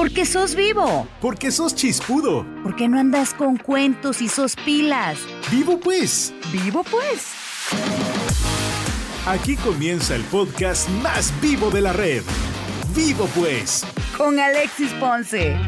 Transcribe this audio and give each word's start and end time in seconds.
Porque 0.00 0.24
sos 0.24 0.54
vivo. 0.54 1.06
Porque 1.20 1.50
sos 1.50 1.74
chispudo. 1.74 2.46
Porque 2.62 2.88
no 2.88 2.98
andas 2.98 3.34
con 3.34 3.58
cuentos 3.58 4.22
y 4.22 4.28
sos 4.28 4.56
pilas. 4.56 5.18
Vivo 5.50 5.78
pues. 5.78 6.32
Vivo 6.50 6.82
pues. 6.90 7.34
Aquí 9.26 9.56
comienza 9.56 10.16
el 10.16 10.22
podcast 10.22 10.88
más 11.02 11.38
vivo 11.42 11.68
de 11.70 11.82
la 11.82 11.92
red. 11.92 12.22
Vivo 12.96 13.28
pues. 13.34 13.84
Con 14.16 14.40
Alexis 14.40 14.90
Ponce. 14.94 15.58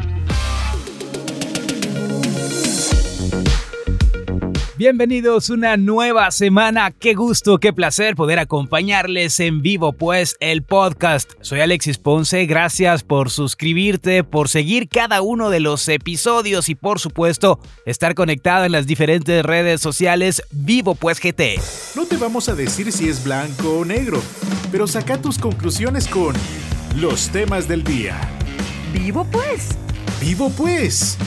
Bienvenidos 4.75 5.51
una 5.51 5.77
nueva 5.77 6.31
semana. 6.31 6.89
Qué 6.89 7.13
gusto, 7.13 7.59
qué 7.59 7.73
placer 7.73 8.15
poder 8.15 8.39
acompañarles 8.39 9.39
en 9.39 9.61
vivo, 9.61 9.93
pues, 9.93 10.35
el 10.39 10.63
podcast. 10.63 11.31
Soy 11.41 11.59
Alexis 11.59 11.99
Ponce. 11.99 12.47
Gracias 12.47 13.03
por 13.03 13.29
suscribirte, 13.29 14.23
por 14.23 14.49
seguir 14.49 14.89
cada 14.89 15.21
uno 15.21 15.51
de 15.51 15.59
los 15.59 15.87
episodios 15.89 16.69
y, 16.69 16.75
por 16.75 16.99
supuesto, 16.99 17.59
estar 17.85 18.15
conectado 18.15 18.65
en 18.65 18.71
las 18.71 18.87
diferentes 18.87 19.45
redes 19.45 19.79
sociales 19.79 20.41
Vivo 20.49 20.95
Pues 20.95 21.19
GT. 21.19 21.59
No 21.95 22.07
te 22.07 22.17
vamos 22.17 22.49
a 22.49 22.55
decir 22.55 22.91
si 22.91 23.09
es 23.09 23.23
blanco 23.23 23.77
o 23.77 23.85
negro, 23.85 24.19
pero 24.71 24.87
saca 24.87 25.21
tus 25.21 25.37
conclusiones 25.37 26.07
con 26.07 26.33
los 26.95 27.29
temas 27.29 27.67
del 27.67 27.83
día. 27.83 28.19
Vivo 28.91 29.23
pues. 29.31 29.69
Vivo 30.19 30.49
pues. 30.57 31.19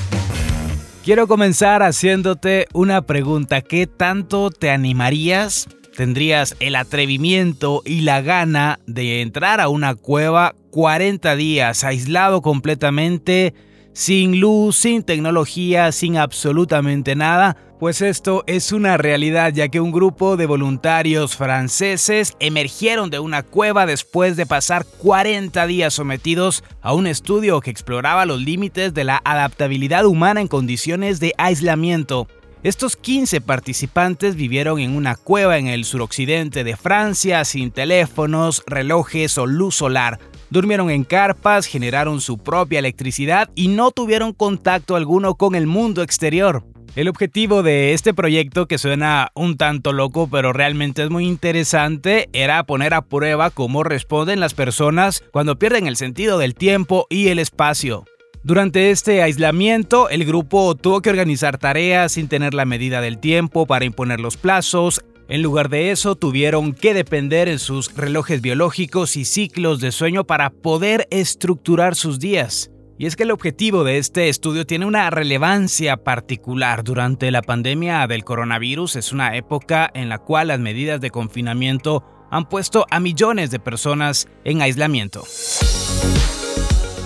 Quiero 1.07 1.29
comenzar 1.29 1.85
haciéndote 1.85 2.67
una 2.73 3.03
pregunta. 3.03 3.61
¿Qué 3.61 3.87
tanto 3.87 4.51
te 4.51 4.71
animarías? 4.71 5.69
¿Tendrías 5.97 6.57
el 6.59 6.75
atrevimiento 6.75 7.81
y 7.85 8.01
la 8.01 8.23
gana 8.23 8.81
de 8.89 9.23
entrar 9.23 9.61
a 9.61 9.69
una 9.69 9.95
cueva 9.95 10.57
40 10.73 11.37
días 11.37 11.85
aislado 11.85 12.43
completamente, 12.43 13.55
sin 13.93 14.41
luz, 14.41 14.79
sin 14.79 15.05
tecnología, 15.05 15.93
sin 15.93 16.17
absolutamente 16.17 17.15
nada? 17.15 17.57
Pues 17.79 18.01
esto 18.01 18.43
es 18.47 18.73
una 18.73 18.97
realidad 18.97 19.53
ya 19.53 19.69
que 19.69 19.81
un 19.81 19.93
grupo 19.93 20.39
de 20.39 20.47
voluntarios 20.47 21.37
franceses 21.37 22.35
emergieron 22.41 23.11
de 23.11 23.19
una 23.19 23.43
cueva 23.43 23.85
después 23.85 24.35
de 24.39 24.47
pasar 24.47 24.87
40 24.87 25.67
días 25.67 25.93
sometidos 25.93 26.65
a 26.81 26.95
un 26.95 27.07
estudio 27.07 27.61
que 27.61 27.71
exploraba 27.71 28.25
los 28.25 28.41
límites 28.41 28.95
de 28.95 29.05
la 29.05 29.21
adaptabilidad 29.23 30.07
humana 30.07 30.41
en 30.41 30.49
condiciones 30.49 31.21
de 31.21 31.35
aislamiento. 31.37 32.29
Estos 32.63 32.97
15 32.97 33.43
participantes 33.43 34.37
vivieron 34.37 34.81
en 34.81 34.97
una 34.97 35.15
cueva 35.15 35.59
en 35.59 35.67
el 35.67 35.85
suroccidente 35.85 36.65
de 36.65 36.79
Francia 36.79 37.45
sin 37.45 37.73
teléfonos, 37.73 38.63
relojes 38.67 39.37
o 39.37 39.45
luz 39.45 39.75
solar. 39.75 40.19
Durmieron 40.57 40.89
en 40.89 41.05
carpas, 41.05 41.67
generaron 41.67 42.23
su 42.23 42.39
propia 42.39 42.79
electricidad 42.79 43.51
y 43.55 43.69
no 43.69 43.91
tuvieron 43.91 44.33
contacto 44.33 44.97
alguno 44.97 45.35
con 45.35 45.55
el 45.55 45.67
mundo 45.67 46.03
exterior. 46.03 46.65
El 46.95 47.09
objetivo 47.09 47.63
de 47.63 47.93
este 47.93 48.15
proyecto, 48.15 48.67
que 48.67 48.79
suena 48.79 49.33
un 49.35 49.59
tanto 49.59 49.93
loco, 49.93 50.31
pero 50.33 50.55
realmente 50.55 51.03
es 51.03 51.11
muy 51.11 51.27
interesante, 51.27 52.31
era 52.33 52.65
poner 52.65 52.95
a 52.95 53.03
prueba 53.03 53.51
cómo 53.51 53.85
responden 53.85 54.41
las 54.41 54.55
personas 54.55 55.23
cuando 55.31 55.59
pierden 55.59 55.87
el 55.87 55.99
sentido 55.99 56.39
del 56.39 56.55
tiempo 56.55 57.07
y 57.11 57.29
el 57.29 57.39
espacio. 57.39 58.07
Durante 58.43 58.91
este 58.91 59.23
aislamiento, 59.23 60.09
el 60.09 60.25
grupo 60.25 60.75
tuvo 60.75 61.03
que 61.03 61.11
organizar 61.11 61.59
tareas 61.59 62.13
sin 62.13 62.29
tener 62.29 62.55
la 62.55 62.65
medida 62.65 63.03
del 63.03 63.19
tiempo 63.19 63.67
para 63.67 63.85
imponer 63.85 64.21
los 64.21 64.39
plazos. 64.39 65.05
En 65.29 65.43
lugar 65.43 65.71
de 65.71 65.91
eso, 65.91 66.15
tuvieron 66.15 66.73
que 66.73 66.95
depender 66.95 67.49
en 67.49 67.59
sus 67.59 67.93
relojes 67.97 68.41
biológicos 68.41 69.17
y 69.17 69.25
ciclos 69.25 69.81
de 69.81 69.91
sueño 69.91 70.25
para 70.25 70.51
poder 70.51 71.09
estructurar 71.11 71.97
sus 71.97 72.21
días. 72.21 72.71
Y 72.97 73.07
es 73.07 73.17
que 73.17 73.25
el 73.25 73.33
objetivo 73.33 73.83
de 73.83 73.99
este 73.99 74.29
estudio 74.29 74.67
tiene 74.67 74.87
una 74.87 75.11
relevancia 75.11 75.97
particular. 75.97 76.85
Durante 76.85 77.31
la 77.31 77.43
pandemia 77.43 78.07
del 78.07 78.25
coronavirus 78.25 78.97
es 78.97 79.13
una 79.13 79.37
época 79.37 79.91
en 79.95 80.09
la 80.09 80.19
cual 80.19 80.49
las 80.49 80.61
medidas 80.61 81.01
de 81.01 81.11
confinamiento 81.11 82.05
han 82.31 82.49
puesto 82.49 82.87
a 82.91 83.01
millones 83.01 83.51
de 83.51 83.59
personas 83.59 84.29
en 84.45 84.63
aislamiento. 84.63 85.25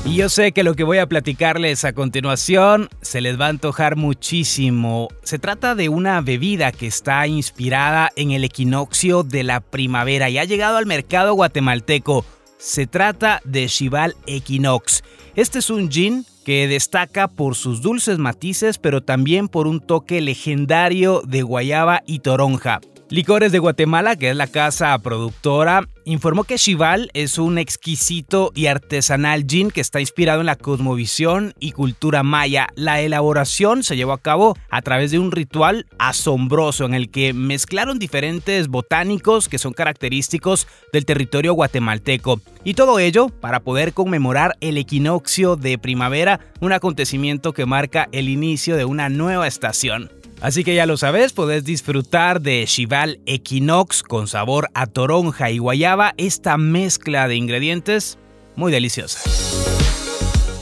Y 0.05 0.17
yo 0.17 0.29
sé 0.29 0.53
que 0.53 0.65
lo 0.65 0.75
que 0.75 0.83
voy 0.83 0.99
a 0.99 1.07
platicarles 1.07 1.85
a 1.85 1.93
continuación 1.93 2.89
se 3.03 3.21
les 3.21 3.39
va 3.39 3.47
a 3.47 3.51
antojar 3.51 3.97
muchísimo. 3.97 5.09
Se 5.23 5.39
trata 5.39 5.75
de 5.75 5.89
una 5.89 6.21
bebida 6.23 6.73
que 6.73 6.87
está 6.87 7.27
inspirada 7.27 8.11
en 8.17 8.31
el 8.31 8.43
equinoccio 8.45 9.23
de 9.23 9.45
la 9.45 9.61
primavera 9.61 10.31
y 10.31 10.39
ha 10.39 10.45
llegado 10.45 10.79
al 10.79 10.87
mercado 10.87 11.35
guatemalteco. 11.35 12.25
Se 12.59 12.87
trata 12.87 13.41
de 13.45 13.67
Chival 13.67 14.17
Equinox. 14.27 15.03
Este 15.37 15.61
es 15.61 15.71
un 15.71 15.91
gin 15.91 16.27
que 16.45 16.67
destaca 16.67 17.29
por 17.29 17.55
sus 17.55 17.83
dulces 17.83 18.19
matices, 18.19 18.79
pero 18.79 19.03
también 19.03 19.49
por 19.49 19.67
un 19.67 19.81
toque 19.81 20.21
legendario 20.21 21.23
de 21.27 21.43
guayaba 21.43 22.03
y 22.07 22.21
toronja. 22.21 22.81
Licores 23.11 23.51
de 23.51 23.59
Guatemala, 23.59 24.15
que 24.15 24.31
es 24.31 24.37
la 24.37 24.47
casa 24.47 24.97
productora, 24.99 25.89
informó 26.05 26.45
que 26.45 26.55
Chival 26.55 27.11
es 27.13 27.39
un 27.39 27.59
exquisito 27.59 28.53
y 28.55 28.67
artesanal 28.67 29.47
gin 29.49 29.73
que 29.73 29.81
está 29.81 30.01
inspirado 30.01 30.39
en 30.39 30.47
la 30.47 30.55
cosmovisión 30.55 31.53
y 31.59 31.73
cultura 31.73 32.23
maya. 32.23 32.69
La 32.77 33.01
elaboración 33.01 33.83
se 33.83 33.97
llevó 33.97 34.13
a 34.13 34.23
cabo 34.23 34.57
a 34.71 34.81
través 34.83 35.11
de 35.11 35.19
un 35.19 35.33
ritual 35.33 35.87
asombroso 35.99 36.85
en 36.85 36.95
el 36.95 37.11
que 37.11 37.33
mezclaron 37.33 37.99
diferentes 37.99 38.69
botánicos 38.69 39.49
que 39.49 39.59
son 39.59 39.73
característicos 39.73 40.69
del 40.93 41.05
territorio 41.05 41.55
guatemalteco. 41.55 42.41
Y 42.63 42.75
todo 42.75 43.01
ello 43.01 43.29
para 43.29 43.59
poder 43.59 43.93
conmemorar 43.93 44.57
el 44.61 44.79
equinoccio 44.79 45.57
de 45.57 45.79
primavera, 45.79 46.39
un 46.61 46.73
acontecimiento 46.73 47.55
que 47.55 47.67
marca 47.67 48.09
el 48.13 48.29
inicio 48.29 48.77
de 48.77 48.85
una 48.85 49.09
nueva 49.09 49.49
estación. 49.49 50.20
Así 50.41 50.65
que 50.65 50.75
ya 50.75 50.87
lo 50.87 50.97
sabes, 50.97 51.35
podés 51.35 51.65
disfrutar 51.65 52.41
de 52.41 52.65
Chival 52.67 53.21
Equinox 53.27 54.03
con 54.03 54.27
sabor 54.27 54.71
a 54.73 54.87
toronja 54.87 55.51
y 55.51 55.59
guayaba, 55.59 56.15
esta 56.17 56.57
mezcla 56.57 57.29
de 57.29 57.37
ingredientes 57.37 58.19
muy 58.57 58.73
deliciosa. 58.73 59.21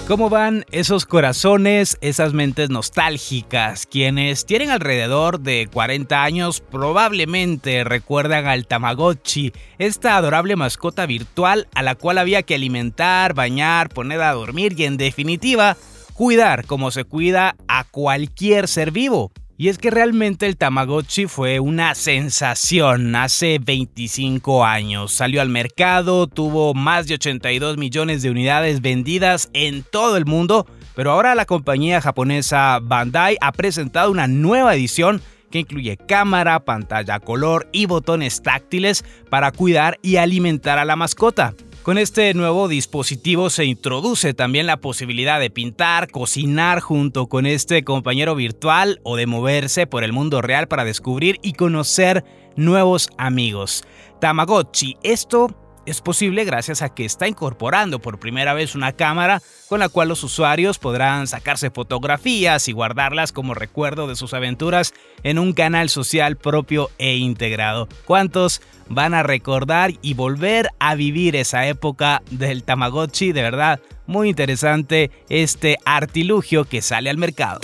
¿Cómo 0.08 0.30
van 0.30 0.64
esos 0.72 1.06
corazones, 1.06 1.96
esas 2.00 2.32
mentes 2.32 2.70
nostálgicas? 2.70 3.86
Quienes 3.86 4.46
tienen 4.46 4.70
alrededor 4.70 5.38
de 5.38 5.68
40 5.72 6.24
años 6.24 6.60
probablemente 6.60 7.84
recuerdan 7.84 8.46
al 8.46 8.66
Tamagotchi, 8.66 9.52
esta 9.78 10.16
adorable 10.16 10.56
mascota 10.56 11.06
virtual 11.06 11.68
a 11.74 11.84
la 11.84 11.94
cual 11.94 12.18
había 12.18 12.42
que 12.42 12.56
alimentar, 12.56 13.34
bañar, 13.34 13.90
poner 13.90 14.22
a 14.22 14.32
dormir 14.32 14.74
y 14.76 14.86
en 14.86 14.96
definitiva, 14.96 15.76
cuidar 16.14 16.64
como 16.64 16.90
se 16.90 17.04
cuida 17.04 17.54
a 17.68 17.84
cualquier 17.84 18.66
ser 18.66 18.90
vivo. 18.90 19.30
Y 19.60 19.70
es 19.70 19.78
que 19.78 19.90
realmente 19.90 20.46
el 20.46 20.56
Tamagotchi 20.56 21.26
fue 21.26 21.58
una 21.58 21.96
sensación 21.96 23.16
hace 23.16 23.58
25 23.58 24.64
años. 24.64 25.12
Salió 25.12 25.42
al 25.42 25.48
mercado, 25.48 26.28
tuvo 26.28 26.74
más 26.74 27.08
de 27.08 27.14
82 27.14 27.76
millones 27.76 28.22
de 28.22 28.30
unidades 28.30 28.80
vendidas 28.80 29.50
en 29.54 29.82
todo 29.82 30.16
el 30.16 30.26
mundo, 30.26 30.64
pero 30.94 31.10
ahora 31.10 31.34
la 31.34 31.44
compañía 31.44 32.00
japonesa 32.00 32.78
Bandai 32.80 33.36
ha 33.40 33.50
presentado 33.50 34.12
una 34.12 34.28
nueva 34.28 34.76
edición 34.76 35.20
que 35.50 35.58
incluye 35.58 35.96
cámara, 35.96 36.60
pantalla 36.60 37.18
color 37.18 37.68
y 37.72 37.86
botones 37.86 38.40
táctiles 38.42 39.04
para 39.28 39.50
cuidar 39.50 39.98
y 40.02 40.16
alimentar 40.16 40.78
a 40.78 40.84
la 40.84 40.94
mascota. 40.94 41.52
Con 41.88 41.96
este 41.96 42.34
nuevo 42.34 42.68
dispositivo 42.68 43.48
se 43.48 43.64
introduce 43.64 44.34
también 44.34 44.66
la 44.66 44.76
posibilidad 44.76 45.40
de 45.40 45.48
pintar, 45.48 46.10
cocinar 46.10 46.80
junto 46.80 47.28
con 47.28 47.46
este 47.46 47.82
compañero 47.82 48.34
virtual 48.34 49.00
o 49.04 49.16
de 49.16 49.24
moverse 49.24 49.86
por 49.86 50.04
el 50.04 50.12
mundo 50.12 50.42
real 50.42 50.68
para 50.68 50.84
descubrir 50.84 51.38
y 51.40 51.54
conocer 51.54 52.26
nuevos 52.56 53.08
amigos. 53.16 53.84
Tamagotchi, 54.20 54.98
esto 55.02 55.48
es 55.90 56.00
posible 56.00 56.44
gracias 56.44 56.82
a 56.82 56.88
que 56.88 57.04
está 57.04 57.28
incorporando 57.28 57.98
por 57.98 58.18
primera 58.18 58.54
vez 58.54 58.74
una 58.74 58.92
cámara 58.92 59.42
con 59.68 59.80
la 59.80 59.88
cual 59.88 60.08
los 60.08 60.22
usuarios 60.22 60.78
podrán 60.78 61.26
sacarse 61.26 61.70
fotografías 61.70 62.68
y 62.68 62.72
guardarlas 62.72 63.32
como 63.32 63.54
recuerdo 63.54 64.06
de 64.06 64.16
sus 64.16 64.34
aventuras 64.34 64.94
en 65.22 65.38
un 65.38 65.52
canal 65.52 65.88
social 65.88 66.36
propio 66.36 66.90
e 66.98 67.16
integrado. 67.16 67.88
¿Cuántos 68.04 68.62
van 68.88 69.14
a 69.14 69.22
recordar 69.22 69.92
y 70.02 70.14
volver 70.14 70.70
a 70.78 70.94
vivir 70.94 71.36
esa 71.36 71.66
época 71.66 72.22
del 72.30 72.64
Tamagotchi? 72.64 73.32
De 73.32 73.42
verdad, 73.42 73.80
muy 74.06 74.28
interesante 74.28 75.10
este 75.28 75.76
artilugio 75.84 76.64
que 76.64 76.82
sale 76.82 77.10
al 77.10 77.18
mercado. 77.18 77.60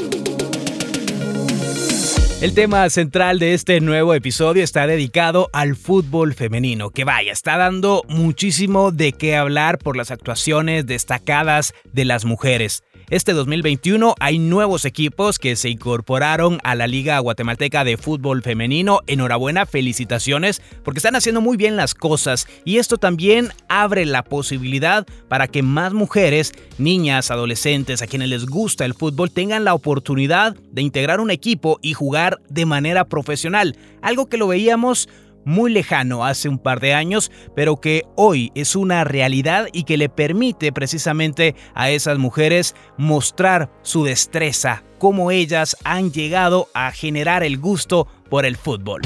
El 2.41 2.53
tema 2.53 2.91
central 2.91 3.39
de 3.39 3.55
este 3.55 3.81
nuevo 3.81 4.13
episodio 4.13 4.63
está 4.63 4.87
dedicado 4.87 5.49
al 5.53 5.77
fútbol 5.77 6.35
femenino, 6.35 6.91
que 6.91 7.05
vaya, 7.05 7.33
está 7.33 7.57
dando 7.57 8.03
muchísimo 8.09 8.91
de 8.91 9.13
qué 9.13 9.37
hablar 9.37 9.79
por 9.79 9.97
las 9.97 10.11
actuaciones 10.11 10.85
destacadas 10.85 11.73
de 11.93 12.05
las 12.05 12.25
mujeres. 12.25 12.83
Este 13.11 13.35
2021 13.35 14.15
hay 14.19 14.39
nuevos 14.39 14.87
equipos 14.87 15.39
que 15.39 15.57
se 15.57 15.69
incorporaron 15.69 16.59
a 16.65 16.75
la 16.75 16.87
Liga 16.87 17.19
Guatemalteca 17.19 17.85
de 17.85 17.99
Fútbol 17.99 18.43
Femenino. 18.43 19.01
Enhorabuena, 19.07 19.67
felicitaciones, 19.67 20.63
porque 20.83 21.01
están 21.01 21.15
haciendo 21.15 21.43
muy 21.43 21.59
bien 21.59 21.77
las 21.77 21.95
cosas 21.95 22.49
y 22.65 22.79
esto 22.79 22.97
también 22.97 23.51
abre 23.69 24.07
la 24.07 24.25
posibilidad 24.25 25.07
para 25.29 25.49
que 25.49 25.63
más 25.63 25.93
mujeres, 25.93 26.55
niñas, 26.79 27.31
adolescentes, 27.31 28.01
a 28.01 28.07
quienes 28.07 28.31
les 28.31 28.47
gusta 28.47 28.87
el 28.87 28.95
fútbol, 28.95 29.31
tengan 29.31 29.65
la 29.65 29.75
oportunidad 29.75 30.57
de 30.73 30.83
integrar 30.83 31.21
un 31.21 31.31
equipo 31.31 31.79
y 31.83 31.93
jugar 31.93 32.34
de 32.49 32.67
manera 32.67 33.05
profesional, 33.05 33.77
algo 34.03 34.27
que 34.27 34.37
lo 34.37 34.49
veíamos 34.49 35.09
muy 35.45 35.71
lejano 35.71 36.25
hace 36.25 36.49
un 36.49 36.59
par 36.59 36.81
de 36.81 36.95
años, 36.95 37.31
pero 37.55 37.81
que 37.81 38.05
hoy 38.17 38.51
es 38.55 38.77
una 38.77 39.05
realidad 39.05 39.67
y 39.73 39.85
que 39.85 39.97
le 39.97 40.09
permite 40.09 40.73
precisamente 40.73 41.55
a 41.75 41.91
esas 41.91 42.19
mujeres 42.19 42.75
mostrar 42.97 43.71
su 43.83 44.05
destreza, 44.05 44.85
cómo 44.99 45.31
ellas 45.31 45.77
han 45.85 46.13
llegado 46.13 46.69
a 46.75 46.91
generar 46.93 47.43
el 47.43 47.59
gusto 47.59 48.07
por 48.31 48.47
el 48.47 48.57
fútbol. 48.57 49.03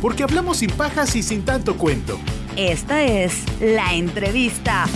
Porque 0.00 0.22
hablamos 0.22 0.58
sin 0.58 0.70
pajas 0.70 1.14
y 1.16 1.22
sin 1.22 1.44
tanto 1.44 1.76
cuento. 1.76 2.18
Esta 2.56 3.04
es 3.04 3.44
la 3.60 3.92
entrevista. 3.94 4.86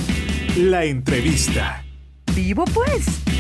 La 0.57 0.85
entrevista. 0.85 1.85
Vivo 2.35 2.65
pues. 2.65 3.34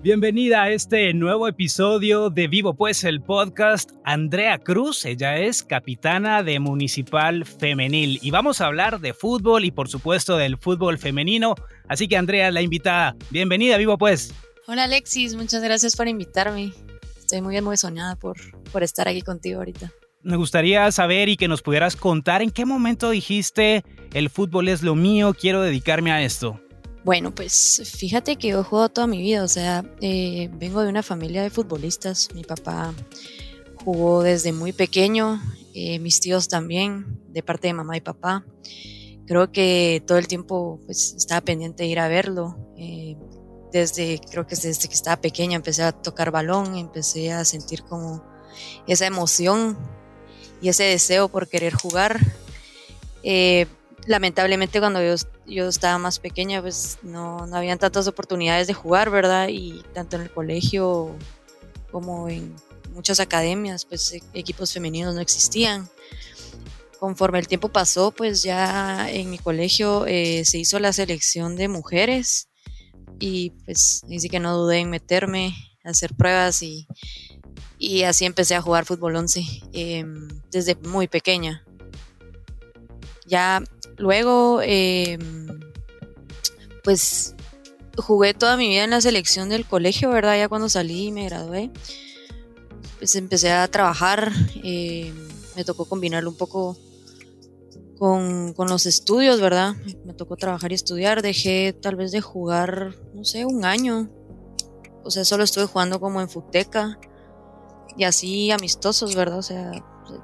Bienvenida 0.00 0.62
a 0.62 0.70
este 0.70 1.12
nuevo 1.12 1.48
episodio 1.48 2.30
de 2.30 2.46
Vivo 2.46 2.74
Pues 2.74 3.02
el 3.02 3.20
podcast. 3.20 3.90
Andrea 4.04 4.58
Cruz, 4.58 5.04
ella 5.04 5.38
es 5.38 5.64
capitana 5.64 6.44
de 6.44 6.60
Municipal 6.60 7.44
Femenil 7.44 8.20
y 8.22 8.30
vamos 8.30 8.60
a 8.60 8.66
hablar 8.66 9.00
de 9.00 9.12
fútbol 9.12 9.64
y 9.64 9.72
por 9.72 9.88
supuesto 9.88 10.36
del 10.36 10.56
fútbol 10.56 10.98
femenino. 10.98 11.56
Así 11.88 12.06
que 12.06 12.16
Andrea, 12.16 12.52
la 12.52 12.62
invitada, 12.62 13.16
bienvenida 13.30 13.74
a 13.74 13.78
Vivo 13.78 13.98
Pues. 13.98 14.32
Hola 14.68 14.84
Alexis, 14.84 15.34
muchas 15.34 15.64
gracias 15.64 15.96
por 15.96 16.06
invitarme. 16.06 16.72
Estoy 17.18 17.42
muy 17.42 17.56
emocionada 17.56 18.14
por, 18.14 18.36
por 18.70 18.84
estar 18.84 19.08
aquí 19.08 19.22
contigo 19.22 19.58
ahorita. 19.58 19.90
Me 20.22 20.36
gustaría 20.36 20.92
saber 20.92 21.28
y 21.28 21.36
que 21.36 21.48
nos 21.48 21.60
pudieras 21.60 21.96
contar 21.96 22.40
en 22.40 22.52
qué 22.52 22.64
momento 22.64 23.10
dijiste 23.10 23.82
el 24.14 24.30
fútbol 24.30 24.68
es 24.68 24.84
lo 24.84 24.94
mío, 24.94 25.34
quiero 25.34 25.60
dedicarme 25.60 26.12
a 26.12 26.22
esto. 26.22 26.60
Bueno, 27.08 27.34
pues 27.34 27.90
fíjate 27.96 28.36
que 28.36 28.48
yo 28.48 28.60
he 28.60 28.62
jugado 28.62 28.90
toda 28.90 29.06
mi 29.06 29.16
vida, 29.22 29.42
o 29.42 29.48
sea, 29.48 29.82
eh, 30.02 30.50
vengo 30.52 30.82
de 30.82 30.90
una 30.90 31.02
familia 31.02 31.42
de 31.42 31.48
futbolistas. 31.48 32.28
Mi 32.34 32.44
papá 32.44 32.92
jugó 33.82 34.22
desde 34.22 34.52
muy 34.52 34.74
pequeño, 34.74 35.40
eh, 35.72 35.98
mis 36.00 36.20
tíos 36.20 36.48
también, 36.48 37.18
de 37.28 37.42
parte 37.42 37.68
de 37.68 37.72
mamá 37.72 37.96
y 37.96 38.02
papá. 38.02 38.44
Creo 39.26 39.50
que 39.50 40.02
todo 40.06 40.18
el 40.18 40.28
tiempo 40.28 40.82
pues, 40.84 41.14
estaba 41.14 41.40
pendiente 41.40 41.84
de 41.84 41.88
ir 41.88 41.98
a 41.98 42.08
verlo. 42.08 42.58
Eh, 42.76 43.16
desde, 43.72 44.20
creo 44.30 44.46
que 44.46 44.54
desde 44.54 44.86
que 44.86 44.94
estaba 44.94 45.18
pequeña 45.18 45.56
empecé 45.56 45.84
a 45.84 45.92
tocar 45.92 46.30
balón, 46.30 46.76
empecé 46.76 47.32
a 47.32 47.46
sentir 47.46 47.84
como 47.84 48.22
esa 48.86 49.06
emoción 49.06 49.78
y 50.60 50.68
ese 50.68 50.84
deseo 50.84 51.30
por 51.30 51.48
querer 51.48 51.72
jugar 51.72 52.20
lamentablemente 54.08 54.80
cuando 54.80 55.02
yo, 55.02 55.14
yo, 55.46 55.68
estaba 55.68 55.98
más 55.98 56.18
pequeña, 56.18 56.60
pues 56.62 56.98
no, 57.02 57.46
no 57.46 57.56
habían 57.56 57.78
tantas 57.78 58.08
oportunidades 58.08 58.66
de 58.66 58.74
jugar, 58.74 59.10
¿verdad? 59.10 59.48
Y 59.48 59.82
tanto 59.92 60.16
en 60.16 60.22
el 60.22 60.30
colegio 60.30 61.14
como 61.92 62.28
en 62.28 62.54
muchas 62.92 63.20
academias, 63.20 63.84
pues 63.84 64.12
e, 64.12 64.22
equipos 64.32 64.72
femeninos 64.72 65.14
no 65.14 65.20
existían. 65.20 65.88
Conforme 66.98 67.38
el 67.38 67.46
tiempo 67.46 67.68
pasó, 67.68 68.10
pues 68.10 68.42
ya 68.42 69.08
en 69.10 69.30
mi 69.30 69.38
colegio 69.38 70.06
eh, 70.06 70.44
se 70.44 70.58
hizo 70.58 70.80
la 70.80 70.92
selección 70.92 71.54
de 71.54 71.68
mujeres 71.68 72.48
y 73.20 73.50
pues 73.64 74.02
así 74.04 74.28
que 74.28 74.40
no 74.40 74.56
dudé 74.56 74.78
en 74.78 74.90
meterme, 74.90 75.54
hacer 75.84 76.14
pruebas 76.14 76.62
y, 76.62 76.88
y 77.78 78.02
así 78.02 78.24
empecé 78.24 78.54
a 78.54 78.62
jugar 78.62 78.84
fútbol 78.84 79.16
11 79.16 79.44
em, 79.72 80.28
desde 80.50 80.74
muy 80.76 81.08
pequeña. 81.08 81.64
Ya 83.26 83.62
luego, 83.98 84.60
em, 84.62 85.18
pues 86.84 87.34
jugué 87.96 88.34
toda 88.34 88.56
mi 88.56 88.68
vida 88.68 88.84
en 88.84 88.90
la 88.90 89.00
selección 89.00 89.48
del 89.48 89.66
colegio, 89.66 90.10
¿verdad? 90.10 90.36
Ya 90.38 90.48
cuando 90.48 90.68
salí 90.68 91.06
y 91.06 91.12
me 91.12 91.24
gradué, 91.24 91.70
pues 92.98 93.14
empecé 93.16 93.50
a 93.50 93.68
trabajar. 93.68 94.32
Em, 94.62 95.14
me 95.56 95.64
tocó 95.64 95.84
combinarlo 95.84 96.30
un 96.30 96.36
poco 96.36 96.76
con, 97.98 98.52
con, 98.54 98.68
los 98.68 98.86
estudios, 98.86 99.40
¿verdad? 99.40 99.74
Me 100.04 100.14
tocó 100.14 100.36
trabajar 100.36 100.70
y 100.72 100.76
estudiar. 100.76 101.22
Dejé 101.22 101.72
tal 101.72 101.96
vez 101.96 102.12
de 102.12 102.20
jugar, 102.20 102.94
no 103.14 103.24
sé, 103.24 103.44
un 103.44 103.64
año. 103.64 104.08
O 105.04 105.10
sea, 105.10 105.24
solo 105.24 105.44
estuve 105.44 105.66
jugando 105.66 106.00
como 106.00 106.20
en 106.20 106.28
Futeca 106.28 106.98
y 107.96 108.04
así 108.04 108.50
amistosos, 108.52 109.16
¿verdad? 109.16 109.38
O 109.38 109.42
sea, 109.42 109.72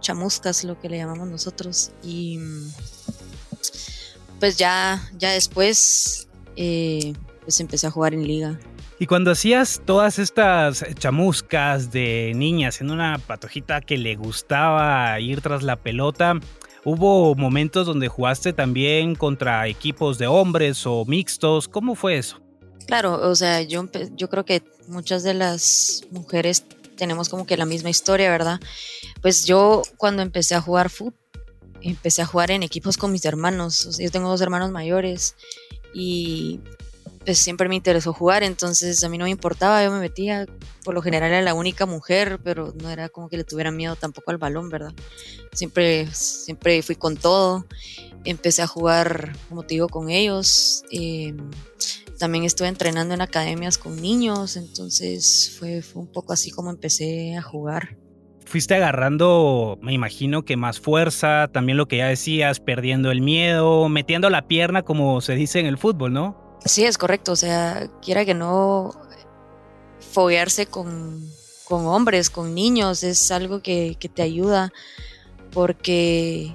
chamuscas, 0.00 0.64
lo 0.64 0.78
que 0.78 0.88
le 0.88 0.98
llamamos 0.98 1.28
nosotros. 1.28 1.90
Y 2.02 2.38
pues 4.44 4.58
ya, 4.58 5.00
ya 5.16 5.32
después, 5.32 6.28
eh, 6.56 7.14
pues 7.40 7.60
empecé 7.60 7.86
a 7.86 7.90
jugar 7.90 8.12
en 8.12 8.26
liga. 8.28 8.60
Y 8.98 9.06
cuando 9.06 9.30
hacías 9.30 9.80
todas 9.86 10.18
estas 10.18 10.84
chamuscas 10.98 11.90
de 11.92 12.30
niñas 12.36 12.82
en 12.82 12.90
una 12.90 13.16
patojita 13.16 13.80
que 13.80 13.96
le 13.96 14.16
gustaba 14.16 15.18
ir 15.18 15.40
tras 15.40 15.62
la 15.62 15.76
pelota, 15.76 16.38
¿hubo 16.84 17.34
momentos 17.34 17.86
donde 17.86 18.08
jugaste 18.08 18.52
también 18.52 19.14
contra 19.14 19.66
equipos 19.66 20.18
de 20.18 20.26
hombres 20.26 20.86
o 20.86 21.06
mixtos? 21.06 21.66
¿Cómo 21.66 21.94
fue 21.94 22.18
eso? 22.18 22.38
Claro, 22.86 23.26
o 23.26 23.34
sea, 23.34 23.62
yo, 23.62 23.88
yo 24.14 24.28
creo 24.28 24.44
que 24.44 24.62
muchas 24.88 25.22
de 25.22 25.32
las 25.32 26.02
mujeres 26.10 26.66
tenemos 26.98 27.30
como 27.30 27.46
que 27.46 27.56
la 27.56 27.64
misma 27.64 27.88
historia, 27.88 28.30
¿verdad? 28.30 28.60
Pues 29.22 29.46
yo 29.46 29.80
cuando 29.96 30.20
empecé 30.20 30.54
a 30.54 30.60
jugar 30.60 30.90
fútbol, 30.90 31.23
empecé 31.84 32.22
a 32.22 32.26
jugar 32.26 32.50
en 32.50 32.62
equipos 32.62 32.96
con 32.96 33.12
mis 33.12 33.24
hermanos. 33.24 33.98
yo 33.98 34.10
tengo 34.10 34.28
dos 34.28 34.40
hermanos 34.40 34.70
mayores 34.70 35.36
y 35.92 36.60
pues 37.24 37.38
siempre 37.38 37.68
me 37.68 37.74
interesó 37.74 38.12
jugar, 38.12 38.42
entonces 38.42 39.02
a 39.02 39.08
mí 39.08 39.16
no 39.16 39.24
me 39.24 39.30
importaba, 39.30 39.82
yo 39.82 39.90
me 39.90 39.98
metía, 39.98 40.46
por 40.84 40.94
lo 40.94 41.00
general 41.00 41.30
era 41.30 41.40
la 41.40 41.54
única 41.54 41.86
mujer, 41.86 42.38
pero 42.44 42.74
no 42.82 42.90
era 42.90 43.08
como 43.08 43.30
que 43.30 43.38
le 43.38 43.44
tuviera 43.44 43.70
miedo 43.70 43.96
tampoco 43.96 44.30
al 44.30 44.36
balón, 44.36 44.68
¿verdad? 44.68 44.92
Siempre, 45.52 46.06
siempre 46.12 46.82
fui 46.82 46.96
con 46.96 47.16
todo, 47.16 47.64
empecé 48.24 48.60
a 48.60 48.66
jugar, 48.66 49.34
como 49.48 49.62
te 49.62 49.74
digo, 49.74 49.88
con 49.88 50.10
ellos. 50.10 50.84
Em, 50.90 51.50
también 52.18 52.44
estuve 52.44 52.68
entrenando 52.68 53.14
en 53.14 53.22
academias 53.22 53.78
con 53.78 54.00
niños, 54.00 54.56
entonces 54.56 55.56
fue 55.58 55.82
un 55.94 56.06
poco 56.06 56.34
así 56.34 56.50
como 56.50 56.70
empecé 56.70 57.36
a 57.36 57.42
jugar 57.42 57.96
fuiste 58.44 58.74
agarrando, 58.74 59.78
me 59.82 59.92
imagino 59.92 60.44
que 60.44 60.56
más 60.56 60.80
fuerza, 60.80 61.48
también 61.52 61.78
lo 61.78 61.86
que 61.86 61.98
ya 61.98 62.06
decías, 62.06 62.60
perdiendo 62.60 63.10
el 63.10 63.20
miedo, 63.20 63.88
metiendo 63.88 64.30
la 64.30 64.46
pierna 64.46 64.82
como 64.82 65.20
se 65.20 65.34
dice 65.34 65.60
en 65.60 65.66
el 65.66 65.78
fútbol, 65.78 66.12
¿no? 66.12 66.58
Sí, 66.64 66.84
es 66.84 66.98
correcto, 66.98 67.32
o 67.32 67.36
sea, 67.36 67.88
quiera 68.00 68.24
que 68.24 68.34
no 68.34 68.94
foguearse 70.12 70.66
con, 70.66 71.26
con 71.64 71.86
hombres, 71.86 72.30
con 72.30 72.54
niños, 72.54 73.02
es 73.02 73.30
algo 73.30 73.60
que, 73.60 73.96
que 73.98 74.08
te 74.08 74.22
ayuda 74.22 74.72
porque 75.52 76.52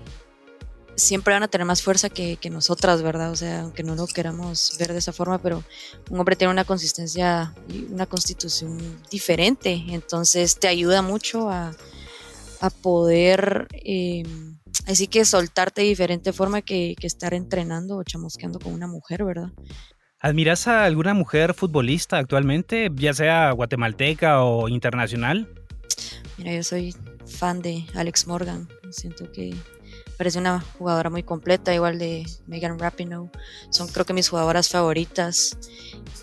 siempre 0.99 1.33
van 1.33 1.43
a 1.43 1.47
tener 1.47 1.65
más 1.65 1.81
fuerza 1.81 2.09
que, 2.09 2.37
nosotras, 2.51 3.01
¿verdad? 3.01 3.31
O 3.31 3.35
sea, 3.35 3.61
aunque 3.61 3.83
no 3.83 3.95
lo 3.95 4.07
queramos 4.07 4.75
ver 4.79 4.93
de 4.93 4.99
esa 4.99 5.13
forma, 5.13 5.41
pero 5.41 5.63
un 6.09 6.19
hombre 6.19 6.35
tiene 6.35 6.51
una 6.51 6.65
consistencia 6.65 7.53
y 7.67 7.85
una 7.91 8.05
constitución 8.05 8.77
diferente, 9.09 9.83
entonces 9.89 10.59
te 10.59 10.67
ayuda 10.67 11.01
mucho 11.01 11.49
a, 11.49 11.75
poder, 12.81 13.67
eh, 13.71 14.23
así 14.85 15.07
que 15.07 15.23
soltarte 15.23 15.81
de 15.81 15.87
diferente 15.87 16.33
forma 16.33 16.61
que, 16.61 16.93
que 16.99 17.07
estar 17.07 17.33
entrenando 17.33 17.97
o 17.97 18.03
chamosqueando 18.03 18.59
con 18.59 18.73
una 18.73 18.87
mujer, 18.87 19.23
¿verdad? 19.23 19.51
¿Admiras 20.19 20.67
a 20.67 20.83
alguna 20.83 21.13
mujer 21.13 21.53
futbolista 21.53 22.17
actualmente, 22.17 22.89
ya 22.93 23.13
sea 23.13 23.51
guatemalteca 23.51 24.43
o 24.43 24.67
internacional? 24.67 25.58
Mira, 26.39 26.53
yo 26.53 26.63
soy 26.63 26.95
fan 27.27 27.61
de 27.61 27.85
Alex 27.95 28.25
Morgan. 28.25 28.69
Siento 28.91 29.29
que 29.31 29.53
parece 30.17 30.39
una 30.39 30.61
jugadora 30.77 31.09
muy 31.09 31.21
completa, 31.21 31.75
igual 31.75 31.99
de 31.99 32.25
Megan 32.47 32.79
Rapinoe. 32.79 33.29
Son 33.71 33.89
creo 33.89 34.05
que 34.05 34.13
mis 34.13 34.29
jugadoras 34.29 34.69
favoritas. 34.69 35.57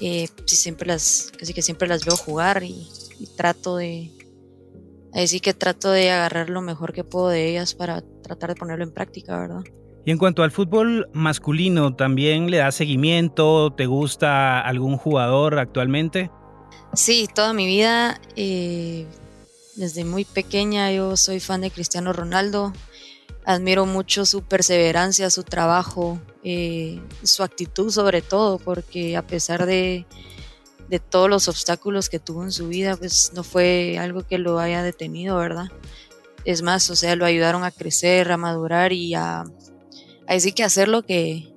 Eh, 0.00 0.28
siempre 0.46 0.88
las, 0.88 1.30
casi 1.38 1.52
que 1.52 1.60
siempre 1.60 1.86
las 1.86 2.06
veo 2.06 2.16
jugar 2.16 2.62
y, 2.62 2.88
trato 3.36 3.76
de, 3.76 4.10
así 5.12 5.40
que 5.40 5.52
trato 5.52 5.90
de 5.90 6.10
agarrar 6.10 6.48
lo 6.48 6.62
mejor 6.62 6.94
que 6.94 7.04
puedo 7.04 7.28
de 7.28 7.50
ellas 7.50 7.74
para 7.74 8.02
tratar 8.22 8.50
de 8.50 8.56
ponerlo 8.56 8.84
en 8.84 8.92
práctica, 8.92 9.38
¿verdad? 9.38 9.64
Y 10.06 10.12
en 10.12 10.18
cuanto 10.18 10.42
al 10.42 10.50
fútbol 10.50 11.10
masculino, 11.12 11.94
¿también 11.94 12.50
le 12.50 12.58
das 12.58 12.74
seguimiento? 12.74 13.72
¿Te 13.72 13.84
gusta 13.84 14.60
algún 14.60 14.96
jugador 14.96 15.58
actualmente? 15.58 16.30
Sí, 16.94 17.28
toda 17.34 17.52
mi 17.52 17.66
vida, 17.66 18.20
eh, 18.36 19.06
desde 19.76 20.04
muy 20.04 20.24
pequeña, 20.24 20.90
yo 20.90 21.16
soy 21.16 21.40
fan 21.40 21.60
de 21.60 21.70
Cristiano 21.70 22.12
Ronaldo 22.12 22.72
admiro 23.46 23.86
mucho 23.86 24.26
su 24.26 24.42
perseverancia, 24.42 25.30
su 25.30 25.44
trabajo, 25.44 26.20
eh, 26.42 27.00
su 27.22 27.44
actitud 27.44 27.90
sobre 27.90 28.20
todo, 28.20 28.58
porque 28.58 29.16
a 29.16 29.24
pesar 29.24 29.66
de, 29.66 30.04
de 30.88 30.98
todos 30.98 31.30
los 31.30 31.46
obstáculos 31.46 32.08
que 32.08 32.18
tuvo 32.18 32.42
en 32.42 32.50
su 32.50 32.66
vida, 32.68 32.96
pues 32.96 33.30
no 33.34 33.44
fue 33.44 33.98
algo 33.98 34.26
que 34.26 34.38
lo 34.38 34.58
haya 34.58 34.82
detenido, 34.82 35.36
¿verdad? 35.36 35.68
Es 36.44 36.62
más, 36.62 36.90
o 36.90 36.96
sea, 36.96 37.14
lo 37.14 37.24
ayudaron 37.24 37.62
a 37.62 37.70
crecer, 37.70 38.32
a 38.32 38.36
madurar 38.36 38.92
y 38.92 39.14
a, 39.14 39.44
a 40.26 40.34
decir 40.34 40.52
que 40.52 40.64
hacer 40.64 40.88
lo 40.88 41.02
que, 41.02 41.54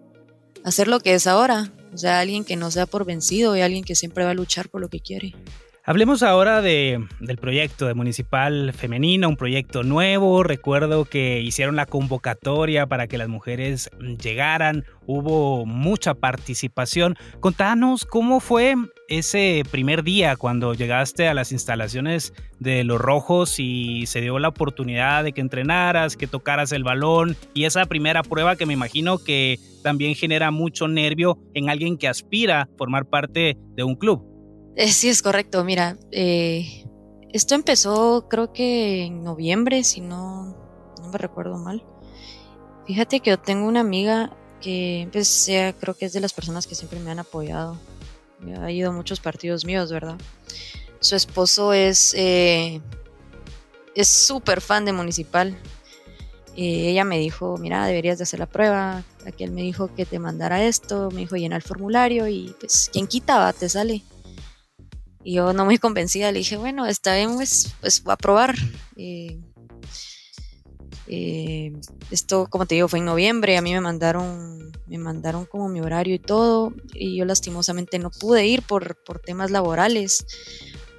hacer 0.64 0.88
lo 0.88 1.00
que 1.00 1.16
es 1.16 1.26
ahora. 1.26 1.74
O 1.92 1.98
sea, 1.98 2.20
alguien 2.20 2.46
que 2.46 2.56
no 2.56 2.70
sea 2.70 2.86
por 2.86 3.04
vencido 3.04 3.58
y 3.58 3.62
alguien 3.62 3.84
que 3.84 3.96
siempre 3.96 4.24
va 4.24 4.30
a 4.30 4.36
luchar 4.36 4.70
por 4.70 4.80
lo 4.80 4.90
que 4.90 5.00
quiere. 5.00 5.34
Hablemos 5.86 6.24
ahora 6.24 6.62
de, 6.62 7.04
del 7.20 7.38
proyecto 7.38 7.88
de 7.88 7.94
Municipal 7.94 8.74
Femenina, 8.74 9.28
un 9.28 9.38
proyecto 9.38 9.82
nuevo. 9.84 10.44
Recuerdo 10.44 11.06
que 11.06 11.42
hicieron 11.42 11.76
la 11.78 11.86
convocatoria 11.86 12.86
para 12.86 13.08
que 13.08 13.18
las 13.18 13.30
mujeres 13.30 13.90
llegaran, 14.22 14.84
hubo 15.08 15.66
mucha 15.66 16.14
participación. 16.14 17.16
Contanos 17.40 18.06
cómo 18.06 18.40
fue 18.40 18.76
ese 19.08 19.64
primer 19.72 20.04
día 20.04 20.36
cuando 20.36 20.74
llegaste 20.74 21.28
a 21.28 21.34
las 21.34 21.52
instalaciones 21.52 22.34
de 22.60 22.84
Los 22.84 23.00
Rojos 23.00 23.56
y 23.58 24.06
se 24.06 24.22
dio 24.22 24.38
la 24.38 24.50
oportunidad 24.50 25.24
de 25.24 25.32
que 25.32 25.42
entrenaras, 25.42 26.18
que 26.18 26.28
tocaras 26.28 26.72
el 26.72 26.84
balón 26.84 27.36
y 27.54 27.64
esa 27.64 27.86
primera 27.86 28.22
prueba 28.22 28.58
que 28.58 28.66
me 28.66 28.74
imagino 28.74 29.18
que 29.18 29.58
también 29.82 30.14
genera 30.14 30.52
mucho 30.52 30.88
nervio 30.88 31.40
en 31.54 31.70
alguien 31.70 31.98
que 31.98 32.10
aspira 32.10 32.62
a 32.62 32.70
formar 32.78 33.06
parte 33.06 33.58
de 33.76 33.84
un 33.84 33.96
club. 33.96 34.39
Eh, 34.76 34.92
sí, 34.92 35.10
es 35.10 35.22
correcto. 35.22 35.64
Mira, 35.64 35.98
eh, 36.12 36.86
esto 37.32 37.56
empezó 37.56 38.28
creo 38.30 38.54
que 38.54 39.06
en 39.06 39.24
noviembre, 39.24 39.84
si 39.84 40.02
no, 40.02 40.56
no 41.02 41.10
me 41.10 41.18
recuerdo 41.18 41.58
mal. 41.58 41.84
Fíjate 42.86 43.20
que 43.20 43.32
yo 43.32 43.40
tengo 43.40 43.68
una 43.68 43.82
amiga 43.82 44.36
que 44.62 45.08
pues, 45.12 45.50
creo 45.80 45.94
que 45.96 46.06
es 46.06 46.14
de 46.14 46.22
las 46.22 46.34
personas 46.34 46.68
que 46.68 46.76
siempre 46.76 47.00
me 47.00 47.12
han 47.12 47.20
apoyado. 47.20 47.78
Ha 48.62 48.72
ido 48.72 48.90
a 48.90 48.94
muchos 48.94 49.20
partidos 49.20 49.66
míos, 49.66 49.92
¿verdad? 49.92 50.18
Su 51.02 51.16
esposo 51.16 51.74
es 51.74 52.14
eh, 52.18 52.82
es 53.96 54.08
súper 54.08 54.62
fan 54.62 54.86
de 54.86 54.94
Municipal. 54.94 55.58
Ella 56.56 57.06
me 57.06 57.18
dijo, 57.20 57.58
mira, 57.58 57.86
deberías 57.86 58.18
de 58.18 58.24
hacer 58.24 58.40
la 58.40 58.46
prueba. 58.46 59.04
Aquel 59.26 59.52
me 59.52 59.62
dijo 59.62 59.94
que 59.94 60.06
te 60.06 60.20
mandara 60.20 60.64
esto, 60.64 61.10
me 61.12 61.22
dijo 61.22 61.36
llena 61.38 61.56
el 61.56 61.62
formulario 61.62 62.28
y 62.28 62.56
pues 62.60 62.90
quien 62.92 63.08
quitaba 63.08 63.54
te 63.54 63.70
sale. 63.70 64.04
Y 65.24 65.36
yo 65.36 65.54
no 65.54 65.66
muy 65.66 65.78
convencida 65.78 66.32
le 66.32 66.40
dije, 66.40 66.58
bueno, 66.58 66.86
está 66.86 67.16
bien, 67.16 67.36
pues, 67.36 67.76
pues 67.82 68.04
voy 68.04 68.14
a 68.14 68.18
probar. 68.18 68.56
Esto, 72.12 72.48
como 72.50 72.66
te 72.66 72.76
digo, 72.76 72.88
fue 72.88 73.00
en 73.00 73.06
noviembre, 73.06 73.58
a 73.58 73.62
mí 73.62 73.74
me 73.74 73.82
mandaron, 73.82 74.72
me 74.88 74.98
mandaron 74.98 75.46
como 75.46 75.68
mi 75.68 75.82
horario 75.82 76.16
y 76.16 76.20
todo, 76.20 76.74
y 76.94 77.18
yo 77.18 77.26
lastimosamente 77.26 77.98
no 78.00 78.12
pude 78.12 78.46
ir 78.46 78.62
por, 78.62 78.96
por 79.04 79.20
temas 79.20 79.52
laborales. 79.52 80.26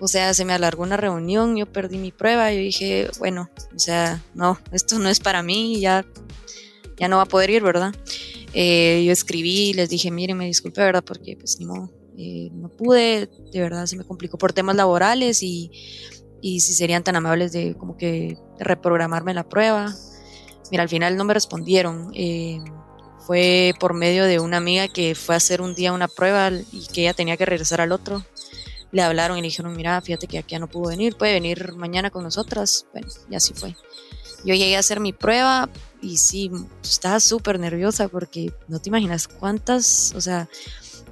O 0.01 0.09
sea, 0.09 0.35
se 0.35 0.45
me 0.45 0.53
alargó 0.53 0.83
una 0.83 0.97
reunión, 0.97 1.57
yo 1.57 1.67
perdí 1.67 1.99
mi 1.99 2.11
prueba, 2.11 2.53
yo 2.53 2.59
dije, 2.59 3.11
bueno, 3.19 3.51
o 3.75 3.79
sea, 3.79 4.23
no, 4.35 4.59
esto 4.73 4.99
no 4.99 5.09
es 5.09 5.21
para 5.21 5.43
mí, 5.43 5.79
ya, 5.79 6.05
ya 6.97 7.07
no 7.07 7.17
va 7.17 7.23
a 7.23 7.27
poder 7.27 7.51
ir, 7.51 7.63
¿verdad? 7.63 7.95
Eh, 8.53 9.05
yo 9.07 9.13
escribí, 9.13 9.75
les 9.75 9.91
dije, 9.91 10.11
miren, 10.11 10.39
me 10.39 10.47
disculpe, 10.47 10.81
¿verdad? 10.81 11.05
Porque 11.05 11.37
pues 11.37 11.59
ni 11.61 11.67
modo, 11.67 11.91
eh, 12.23 12.51
no 12.53 12.69
pude, 12.69 13.31
de 13.51 13.61
verdad 13.61 13.87
se 13.87 13.97
me 13.97 14.05
complicó 14.05 14.37
por 14.37 14.53
temas 14.53 14.77
laborales 14.77 15.43
y, 15.43 15.71
y 16.43 16.61
si 16.61 16.75
serían 16.75 17.03
tan 17.03 17.17
amables 17.17 17.51
de 17.53 17.75
como 17.77 17.97
que 17.97 18.37
reprogramarme 18.59 19.33
la 19.33 19.49
prueba. 19.49 19.95
Mira, 20.71 20.83
al 20.83 20.91
final 20.91 21.17
no 21.17 21.25
me 21.25 21.33
respondieron. 21.33 22.11
Eh, 22.15 22.59
fue 23.27 23.73
por 23.81 23.95
medio 23.95 24.27
de 24.27 24.39
una 24.39 24.59
amiga 24.59 24.87
que 24.89 25.15
fue 25.15 25.35
a 25.35 25.39
hacer 25.39 25.63
un 25.63 25.75
día 25.75 25.95
una 25.95 26.09
prueba 26.09 26.51
y 26.51 26.87
que 26.93 27.03
ella 27.03 27.15
tenía 27.15 27.39
que 27.39 27.47
regresar 27.47 27.81
al 27.81 27.91
otro. 27.91 28.23
Le 28.93 29.01
hablaron 29.01 29.39
y 29.39 29.41
le 29.41 29.47
dijeron, 29.47 29.75
mira, 29.75 29.99
fíjate 30.03 30.27
que 30.27 30.37
aquí 30.37 30.53
ya 30.53 30.59
no 30.59 30.69
pudo 30.69 30.91
venir, 30.91 31.17
puede 31.17 31.33
venir 31.33 31.73
mañana 31.75 32.11
con 32.11 32.23
nosotras. 32.23 32.85
Bueno, 32.93 33.09
y 33.31 33.35
así 33.35 33.55
fue. 33.55 33.75
Yo 34.45 34.55
llegué 34.55 34.77
a 34.77 34.81
hacer 34.81 35.01
mi 35.01 35.15
prueba 35.15 35.71
y 36.03 36.19
sí, 36.19 36.51
estaba 36.83 37.19
súper 37.19 37.59
nerviosa 37.59 38.09
porque 38.09 38.53
no 38.69 38.79
te 38.79 38.91
imaginas 38.91 39.27
cuántas, 39.27 40.13
o 40.15 40.21
sea, 40.21 40.49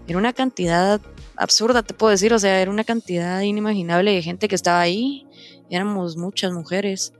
era 0.08 0.18
una 0.18 0.32
cantidad 0.32 1.00
absurda, 1.36 1.82
te 1.82 1.92
puedo 1.92 2.10
decir, 2.10 2.32
o 2.32 2.38
sea, 2.38 2.60
era 2.60 2.70
una 2.70 2.84
cantidad 2.84 3.40
inimaginable 3.42 4.14
de 4.14 4.22
gente 4.22 4.48
que 4.48 4.54
estaba 4.54 4.80
ahí, 4.80 5.26
éramos 5.68 6.16
muchas 6.16 6.52
mujeres, 6.52 7.12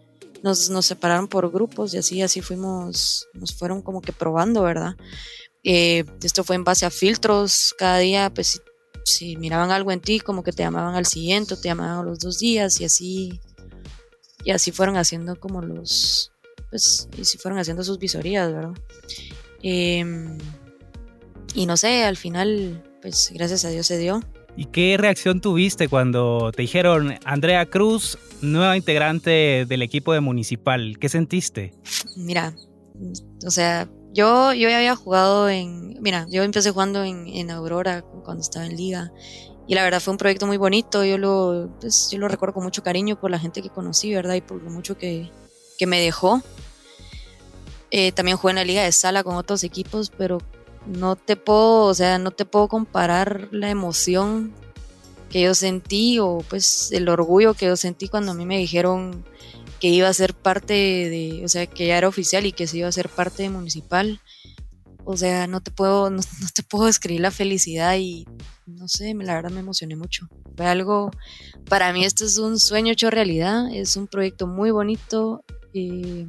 nos, 0.42 0.71
nos 0.71 0.87
separaron 0.87 1.28
por 1.28 1.50
grupos 1.52 1.92
y 1.92 1.99
así, 1.99 2.23
así 2.23 2.40
fuimos, 2.40 3.28
nos 3.35 3.54
fueron 3.54 3.83
como 3.83 4.00
que 4.00 4.12
probando, 4.12 4.62
¿verdad? 4.62 4.97
Eh, 5.64 6.04
esto 6.23 6.45
fue 6.45 6.57
en 6.57 6.64
base 6.64 6.87
a 6.87 6.90
filtros, 6.90 7.75
cada 7.76 7.99
día, 7.99 8.33
pues 8.33 8.62
si, 9.04 9.37
miraban 9.37 9.71
algo 9.71 9.92
en 9.92 10.00
ti, 10.00 10.18
como 10.18 10.42
que 10.42 10.52
te 10.52 10.62
llamaban 10.62 10.95
al 10.95 11.04
siguiente, 11.04 11.57
te 11.57 11.68
llamaban 11.68 11.99
a 11.99 12.02
los 12.02 12.21
dos 12.21 12.38
días 12.38 12.80
y 12.80 12.87
así, 12.87 13.40
y 14.45 14.50
así 14.50 14.73
fueron 14.73 14.97
haciendo 14.97 15.38
como 15.38 15.61
los, 15.61 16.33
pues, 16.71 17.07
y 17.18 17.21
así 17.21 17.37
fueron 17.37 17.59
haciendo 17.59 17.85
sus 17.85 17.99
visorías, 17.99 18.50
¿verdad? 18.50 18.73
Eh, 19.62 20.38
y 21.55 21.67
no 21.67 21.76
sé, 21.76 22.05
al 22.05 22.17
final, 22.17 22.83
pues 23.02 23.31
gracias 23.35 23.64
a 23.64 23.71
Dios 23.71 23.87
se 23.87 23.99
dio. 23.99 24.21
¿Y 24.57 24.67
qué 24.67 24.97
reacción 24.99 25.40
tuviste 25.40 25.88
cuando 25.88 26.50
te 26.52 26.62
dijeron, 26.62 27.14
Andrea 27.25 27.67
Cruz, 27.67 28.19
nueva 28.43 28.76
integrante 28.76 29.67
del 29.69 29.83
equipo 29.83 30.12
de 30.12 30.21
Municipal? 30.21 30.99
¿Qué 30.99 31.09
sentiste? 31.09 31.73
Mira, 32.17 32.55
o 33.47 33.50
sea, 33.50 33.88
yo, 34.12 34.52
yo 34.52 34.69
ya 34.69 34.78
había 34.78 34.97
jugado 34.97 35.49
en, 35.49 36.00
mira, 36.00 36.26
yo 36.28 36.43
empecé 36.43 36.73
jugando 36.73 37.05
en, 37.05 37.28
en 37.28 37.50
Aurora 37.50 38.02
cuando 38.02 38.40
estaba 38.40 38.67
en 38.67 38.76
liga 38.76 39.12
y 39.69 39.75
la 39.75 39.85
verdad 39.85 40.00
fue 40.00 40.12
un 40.12 40.19
proyecto 40.19 40.47
muy 40.47 40.57
bonito, 40.57 41.05
yo 41.05 41.19
lo, 41.19 41.71
pues, 41.78 42.09
yo 42.11 42.19
lo 42.19 42.26
recuerdo 42.26 42.55
con 42.55 42.64
mucho 42.64 42.83
cariño 42.83 43.21
por 43.21 43.31
la 43.31 43.38
gente 43.38 43.61
que 43.61 43.69
conocí, 43.69 44.14
¿verdad? 44.14 44.35
Y 44.35 44.40
por 44.40 44.62
lo 44.62 44.71
mucho 44.71 44.97
que, 44.97 45.31
que 45.78 45.87
me 45.87 46.00
dejó. 46.00 46.43
Eh, 47.90 48.12
también 48.12 48.38
jugué 48.38 48.52
en 48.52 48.57
la 48.57 48.64
liga 48.64 48.83
de 48.83 48.93
sala 48.93 49.23
con 49.23 49.37
otros 49.37 49.62
equipos, 49.64 50.11
pero 50.17 50.38
no 50.87 51.17
te 51.17 51.37
puedo, 51.37 51.85
o 51.85 51.95
sea, 51.95 52.19
no 52.19 52.31
te 52.31 52.45
puedo 52.45 52.69
comparar 52.69 53.49
la 53.51 53.71
emoción 53.71 54.53
que 55.31 55.43
yo 55.43 55.55
sentí 55.55 56.19
o 56.19 56.45
pues 56.49 56.91
el 56.93 57.09
orgullo 57.09 57.55
que 57.55 57.67
yo 57.67 57.77
sentí 57.77 58.09
cuando 58.09 58.33
a 58.33 58.35
mí 58.35 58.47
me 58.47 58.59
dijeron 58.59 59.25
que 59.81 59.89
iba 59.89 60.09
a 60.09 60.15
ser 60.15 60.35
parte 60.35 60.75
de, 60.75 61.43
o 61.45 61.49
sea, 61.49 61.67
que 61.67 61.87
ya 61.87 61.99
era 61.99 62.09
oficial 62.09 62.47
y 62.47 62.53
que 62.53 62.67
se 62.67 62.79
iba 62.79 62.89
a 62.89 62.93
ser 62.93 63.09
parte 63.09 63.45
de 63.45 63.51
municipal. 63.51 64.21
O 65.05 65.17
sea, 65.17 65.47
no 65.47 65.61
te 65.61 65.71
puedo, 65.71 66.11
no, 66.11 66.21
te 66.55 66.63
puedo 66.63 66.87
describir 66.87 67.21
la 67.21 67.31
felicidad 67.31 67.97
y 67.97 68.27
no 68.67 68.89
sé, 68.89 69.15
la 69.15 69.35
verdad 69.35 69.51
me 69.51 69.61
emocioné 69.61 69.97
mucho. 69.97 70.29
Fue 70.57 70.67
algo, 70.67 71.11
para 71.69 71.93
mí 71.93 72.05
esto 72.05 72.25
es 72.25 72.39
un 72.39 72.59
sueño 72.59 72.93
hecho 72.93 73.11
realidad, 73.11 73.73
es 73.73 73.97
un 73.97 74.09
proyecto 74.09 74.47
muy 74.47 74.71
bonito 74.71 75.45
y, 75.73 76.27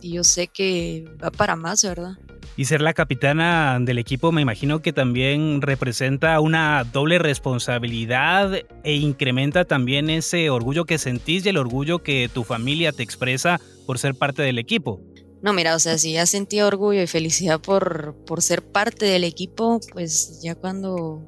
y 0.00 0.12
yo 0.14 0.24
sé 0.24 0.48
que 0.48 1.04
va 1.22 1.30
para 1.30 1.56
más, 1.56 1.82
¿verdad? 1.84 2.18
Y 2.56 2.66
ser 2.66 2.82
la 2.82 2.92
capitana 2.92 3.78
del 3.80 3.98
equipo 3.98 4.32
me 4.32 4.42
imagino 4.42 4.82
que 4.82 4.92
también 4.92 5.62
representa 5.62 6.38
una 6.40 6.84
doble 6.84 7.18
responsabilidad 7.18 8.52
e 8.84 8.94
incrementa 8.96 9.64
también 9.64 10.10
ese 10.10 10.50
orgullo 10.50 10.84
que 10.84 10.98
sentís 10.98 11.46
y 11.46 11.48
el 11.48 11.56
orgullo 11.56 12.00
que 12.00 12.28
tu 12.32 12.44
familia 12.44 12.92
te 12.92 13.02
expresa 13.02 13.60
por 13.86 13.98
ser 13.98 14.14
parte 14.14 14.42
del 14.42 14.58
equipo. 14.58 15.00
No, 15.42 15.54
mira, 15.54 15.74
o 15.74 15.78
sea, 15.78 15.96
si 15.96 16.12
ya 16.12 16.26
sentía 16.26 16.66
orgullo 16.66 17.00
y 17.00 17.06
felicidad 17.06 17.60
por, 17.60 18.14
por 18.26 18.42
ser 18.42 18.62
parte 18.62 19.06
del 19.06 19.24
equipo, 19.24 19.80
pues 19.92 20.40
ya 20.42 20.54
cuando 20.54 21.26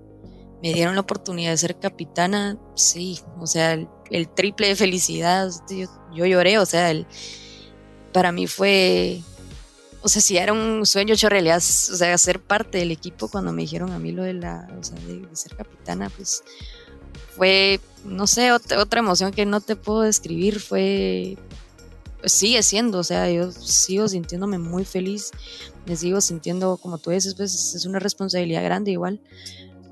me 0.62 0.74
dieron 0.74 0.94
la 0.94 1.00
oportunidad 1.00 1.50
de 1.50 1.56
ser 1.56 1.78
capitana, 1.78 2.58
sí, 2.76 3.18
o 3.40 3.46
sea, 3.46 3.72
el, 3.72 4.28
triple 4.28 4.68
de 4.68 4.76
felicidad, 4.76 5.50
yo, 5.70 5.88
yo, 6.14 6.26
lloré, 6.26 6.58
o 6.58 6.66
sea, 6.66 6.92
para 8.12 8.32
mí 8.32 8.46
fue 8.46 9.22
o 10.02 10.08
sea, 10.08 10.20
si 10.20 10.36
era 10.36 10.52
un 10.52 10.84
sueño 10.84 11.14
hecho 11.14 11.28
realidad, 11.28 11.58
o 11.58 11.60
sea, 11.60 12.18
ser 12.18 12.40
parte 12.40 12.78
del 12.78 12.90
equipo 12.90 13.28
cuando 13.28 13.52
me 13.52 13.62
dijeron 13.62 13.92
a 13.92 13.98
mí 13.98 14.10
lo 14.10 14.24
de 14.24 14.34
la, 14.34 14.68
o 14.78 14.82
sea, 14.82 14.98
de, 15.06 15.24
ser 15.32 15.54
capitana, 15.54 16.10
pues 16.10 16.42
fue, 17.36 17.80
no 18.04 18.26
sé, 18.26 18.52
otra, 18.52 18.98
emoción 18.98 19.32
que 19.32 19.46
no 19.46 19.60
te 19.60 19.76
puedo 19.76 20.00
describir, 20.00 20.58
fue, 20.58 21.36
pues 22.20 22.32
sigue 22.32 22.62
siendo, 22.64 22.98
o 22.98 23.04
sea, 23.04 23.30
yo 23.30 23.52
sigo 23.52 24.08
sintiéndome 24.08 24.58
muy 24.58 24.84
feliz, 24.84 25.30
me 25.86 25.96
sigo 25.96 26.20
sintiendo, 26.20 26.78
como 26.78 26.98
tú 26.98 27.10
dices, 27.10 27.36
pues 27.36 27.74
es 27.74 27.86
una 27.86 28.00
responsabilidad 28.00 28.64
grande 28.64 28.90
igual, 28.90 29.20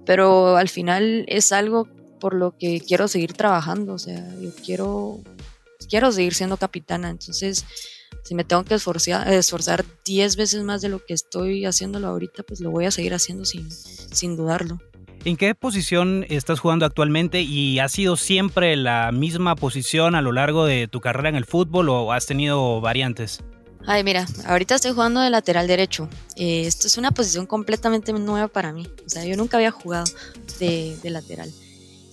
pero 0.07 0.57
al 0.57 0.69
final 0.69 1.25
es 1.29 1.53
algo 1.53 1.89
por 2.19 2.35
lo 2.35 2.59
que 2.59 2.81
quiero 2.81 3.07
seguir 3.07 3.33
trabajando, 3.33 3.95
o 3.95 3.99
sea, 3.99 4.29
yo 4.41 4.51
quiero, 4.65 5.21
quiero 5.89 6.11
seguir 6.11 6.35
siendo 6.35 6.57
capitana, 6.57 7.11
entonces 7.11 7.65
si 8.23 8.35
me 8.35 8.45
tengo 8.45 8.65
que 8.65 8.75
esforzar, 8.75 9.29
esforzar 9.33 9.85
10 10.05 10.37
veces 10.37 10.63
más 10.63 10.81
de 10.83 10.89
lo 10.89 11.05
que 11.05 11.15
estoy 11.15 11.65
haciéndolo 11.65 12.09
ahorita, 12.09 12.43
pues 12.43 12.61
lo 12.61 12.71
voy 12.71 12.87
a 12.87 12.91
seguir 12.91 13.15
haciendo 13.15 13.45
sin, 13.45 13.71
sin 13.71 14.37
dudarlo. 14.37 14.79
¿En 15.25 15.37
qué 15.37 15.55
posición 15.55 16.25
estás 16.31 16.61
jugando 16.61 16.87
actualmente 16.87 17.43
y 17.43 17.79
ha 17.79 17.89
sido 17.89 18.17
siempre 18.17 18.75
la 18.77 19.13
misma 19.13 19.55
posición 19.55 20.15
a 20.15 20.23
lo 20.23 20.33
largo 20.33 20.65
de 20.65 20.89
tu 20.89 21.01
carrera 21.01 21.29
en 21.29 21.37
el 21.37 21.45
fútbol 21.45 21.91
o 21.91 22.13
has 22.13 22.25
tenido 22.25 22.81
variantes? 22.81 23.41
Ay, 23.87 24.05
mira, 24.05 24.27
ahorita 24.47 24.75
estoy 24.75 24.93
jugando 24.93 25.21
de 25.21 25.31
lateral 25.31 25.67
derecho. 25.67 26.09
Eh, 26.37 26.67
esto 26.67 26.87
es 26.87 26.97
una 26.97 27.11
posición 27.11 27.47
completamente 27.47 28.13
nueva 28.13 28.49
para 28.49 28.73
mí. 28.73 28.87
O 29.05 29.09
sea, 29.09 29.25
yo 29.25 29.37
nunca 29.37 29.57
había 29.57 29.71
jugado 29.71 30.05
de, 30.59 30.97
de 31.03 31.11
lateral. 31.11 31.51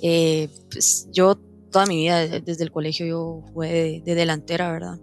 Eh, 0.01 0.49
pues 0.69 1.07
yo 1.11 1.37
toda 1.71 1.85
mi 1.85 1.97
vida, 1.97 2.25
desde 2.27 2.63
el 2.63 2.71
colegio, 2.71 3.05
yo 3.05 3.43
jugué 3.53 4.01
de, 4.03 4.15
delantera, 4.15 4.71
¿verdad? 4.71 4.99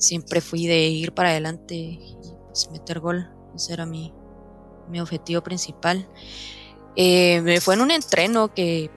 Siempre 0.00 0.40
fui 0.40 0.66
de 0.66 0.88
ir 0.88 1.12
para 1.12 1.28
adelante 1.30 1.76
y 1.76 2.16
pues, 2.48 2.68
meter 2.72 2.98
gol. 2.98 3.30
Ese 3.54 3.74
era 3.74 3.86
mi, 3.86 4.12
mi 4.88 5.00
objetivo 5.00 5.42
principal. 5.42 6.08
Eh, 6.96 7.60
fue 7.60 7.74
en 7.74 7.82
un 7.82 7.90
entreno 7.90 8.52
que 8.52 8.90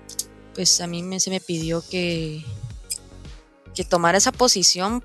pues 0.56 0.82
a 0.82 0.88
mí 0.88 1.04
me, 1.04 1.20
se 1.20 1.30
me 1.30 1.40
pidió 1.40 1.84
que, 1.88 2.44
que 3.76 3.84
tomara 3.84 4.18
esa 4.18 4.32
posición. 4.32 5.04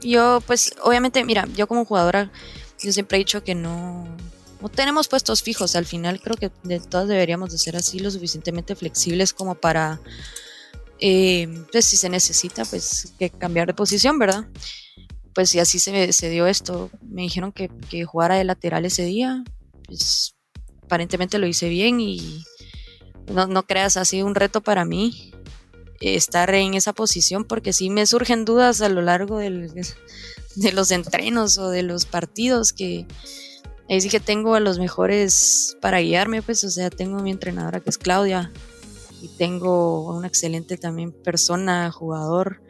Yo 0.00 0.40
pues 0.46 0.74
obviamente, 0.82 1.24
mira, 1.24 1.46
yo 1.54 1.66
como 1.66 1.84
jugadora, 1.84 2.32
yo 2.80 2.92
siempre 2.92 3.18
he 3.18 3.20
dicho 3.20 3.44
que 3.44 3.54
no, 3.54 4.06
no 4.60 4.68
tenemos 4.68 5.08
puestos 5.08 5.42
fijos. 5.42 5.76
Al 5.76 5.86
final 5.86 6.20
creo 6.20 6.36
que 6.36 6.50
de 6.62 6.80
todas 6.80 7.08
deberíamos 7.08 7.50
de 7.50 7.58
ser 7.58 7.76
así 7.76 7.98
lo 7.98 8.10
suficientemente 8.10 8.74
flexibles 8.74 9.32
como 9.32 9.54
para, 9.54 10.00
eh, 11.00 11.64
pues 11.70 11.84
si 11.84 11.96
se 11.96 12.08
necesita, 12.08 12.64
pues 12.64 13.12
que 13.18 13.30
cambiar 13.30 13.66
de 13.66 13.74
posición, 13.74 14.18
¿verdad? 14.18 14.46
Pues 15.34 15.54
y 15.54 15.60
así 15.60 15.78
se, 15.78 16.12
se 16.12 16.30
dio 16.30 16.46
esto. 16.46 16.90
Me 17.02 17.22
dijeron 17.22 17.52
que, 17.52 17.70
que 17.90 18.04
jugara 18.04 18.36
de 18.36 18.44
lateral 18.44 18.84
ese 18.84 19.04
día. 19.04 19.44
Pues 19.86 20.34
aparentemente 20.82 21.38
lo 21.38 21.46
hice 21.46 21.68
bien 21.68 22.00
y 22.00 22.42
no, 23.32 23.46
no 23.46 23.64
creas, 23.64 23.96
ha 23.96 24.04
sido 24.04 24.26
un 24.26 24.34
reto 24.34 24.62
para 24.62 24.84
mí 24.84 25.32
estar 26.00 26.54
en 26.54 26.74
esa 26.74 26.92
posición 26.92 27.44
porque 27.44 27.72
sí 27.72 27.90
me 27.90 28.06
surgen 28.06 28.44
dudas 28.44 28.80
a 28.80 28.88
lo 28.88 29.02
largo 29.02 29.38
del, 29.38 29.70
de 30.56 30.72
los 30.72 30.90
entrenos 30.90 31.58
o 31.58 31.70
de 31.70 31.82
los 31.82 32.06
partidos 32.06 32.72
que 32.72 33.06
ahí 33.88 34.00
sí 34.00 34.08
que 34.08 34.20
tengo 34.20 34.54
a 34.54 34.60
los 34.60 34.78
mejores 34.78 35.76
para 35.80 36.00
guiarme, 36.00 36.42
pues 36.42 36.64
o 36.64 36.70
sea, 36.70 36.90
tengo 36.90 37.18
a 37.18 37.22
mi 37.22 37.30
entrenadora 37.30 37.80
que 37.80 37.90
es 37.90 37.98
Claudia 37.98 38.52
y 39.20 39.28
tengo 39.28 40.16
una 40.16 40.28
excelente 40.28 40.76
también 40.76 41.12
persona, 41.12 41.90
jugador 41.90 42.62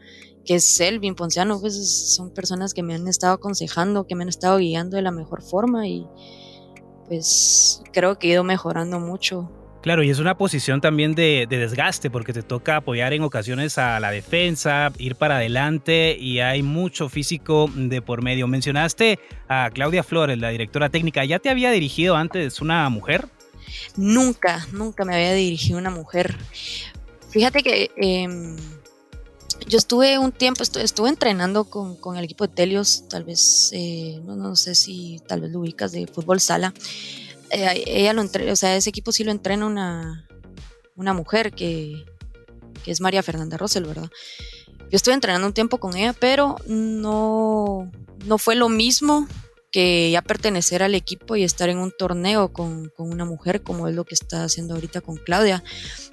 que 0.44 0.54
es 0.54 0.80
Elvin 0.80 1.14
Ponciano, 1.14 1.60
pues 1.60 2.14
son 2.14 2.32
personas 2.32 2.72
que 2.72 2.82
me 2.82 2.94
han 2.94 3.06
estado 3.06 3.34
aconsejando, 3.34 4.06
que 4.06 4.14
me 4.14 4.22
han 4.22 4.30
estado 4.30 4.56
guiando 4.56 4.96
de 4.96 5.02
la 5.02 5.10
mejor 5.10 5.42
forma 5.42 5.86
y 5.86 6.06
pues 7.06 7.82
creo 7.92 8.18
que 8.18 8.28
he 8.28 8.30
ido 8.32 8.44
mejorando 8.44 8.98
mucho 8.98 9.50
Claro, 9.80 10.02
y 10.02 10.10
es 10.10 10.18
una 10.18 10.36
posición 10.36 10.80
también 10.80 11.14
de, 11.14 11.46
desgaste 11.48 12.10
porque 12.10 12.32
te 12.32 12.42
toca 12.42 12.76
apoyar 12.76 13.12
en 13.12 13.22
ocasiones 13.22 13.78
a 13.78 14.00
la 14.00 14.10
defensa, 14.10 14.92
ir 14.98 15.14
para 15.14 15.36
adelante 15.36 16.16
y 16.18 16.40
hay 16.40 16.62
mucho 16.62 17.08
físico 17.08 17.70
de 17.74 18.02
por 18.02 18.22
medio. 18.22 18.48
Mencionaste 18.48 19.20
a 19.48 19.70
Claudia 19.72 20.02
Flores, 20.02 20.36
la 20.38 20.48
directora 20.48 20.88
técnica. 20.88 21.24
¿Ya 21.24 21.38
te 21.38 21.48
había 21.48 21.70
dirigido 21.70 22.16
antes 22.16 22.60
una 22.60 22.88
mujer? 22.88 23.26
Nunca, 23.96 24.66
nunca 24.72 25.04
me 25.04 25.14
había 25.14 25.34
dirigido 25.34 25.78
una 25.78 25.90
mujer. 25.90 26.36
Fíjate 27.30 27.62
que 27.62 27.90
em, 27.96 28.56
yo 29.66 29.78
estuve 29.78 30.18
un 30.18 30.32
tiempo, 30.32 30.62
estuve, 30.62 31.08
entrenando 31.08 31.64
con, 31.64 32.16
el 32.16 32.24
equipo 32.24 32.46
de 32.46 32.54
Telios, 32.54 33.08
tal 33.08 33.24
vez, 33.24 33.70
eh, 33.72 34.20
no, 34.24 34.36
no 34.36 34.56
sé 34.56 34.74
si 34.74 35.20
tal 35.26 35.40
vez 35.40 35.50
lo 35.50 35.60
ubicas 35.60 35.92
de 35.92 36.06
fútbol 36.06 36.40
sala 36.40 36.72
eh, 37.50 37.84
ella 37.86 38.12
lo 38.12 38.22
o 38.22 38.56
sea, 38.56 38.76
ese 38.76 38.90
equipo 38.90 39.12
sí 39.12 39.24
lo 39.24 39.30
entrena 39.30 39.66
una, 39.66 40.26
una 40.96 41.14
mujer 41.14 41.52
que, 41.52 42.04
que 42.84 42.90
es 42.90 43.00
María 43.00 43.22
Fernanda 43.22 43.56
Rosel, 43.56 43.84
¿verdad? 43.84 44.10
Yo 44.90 44.96
estuve 44.96 45.14
entrenando 45.14 45.46
un 45.46 45.52
tiempo 45.52 45.78
con 45.78 45.96
ella, 45.96 46.14
pero 46.14 46.56
no, 46.66 47.90
no 48.24 48.38
fue 48.38 48.54
lo 48.54 48.68
mismo 48.68 49.26
que 49.70 50.10
ya 50.10 50.22
pertenecer 50.22 50.82
al 50.82 50.94
equipo 50.94 51.36
y 51.36 51.44
estar 51.44 51.68
en 51.68 51.78
un 51.78 51.92
torneo 51.96 52.52
con, 52.52 52.90
con, 52.96 53.12
una 53.12 53.24
mujer 53.24 53.62
como 53.62 53.86
es 53.88 53.94
lo 53.94 54.04
que 54.04 54.14
está 54.14 54.44
haciendo 54.44 54.74
ahorita 54.74 55.00
con 55.00 55.16
Claudia. 55.16 55.62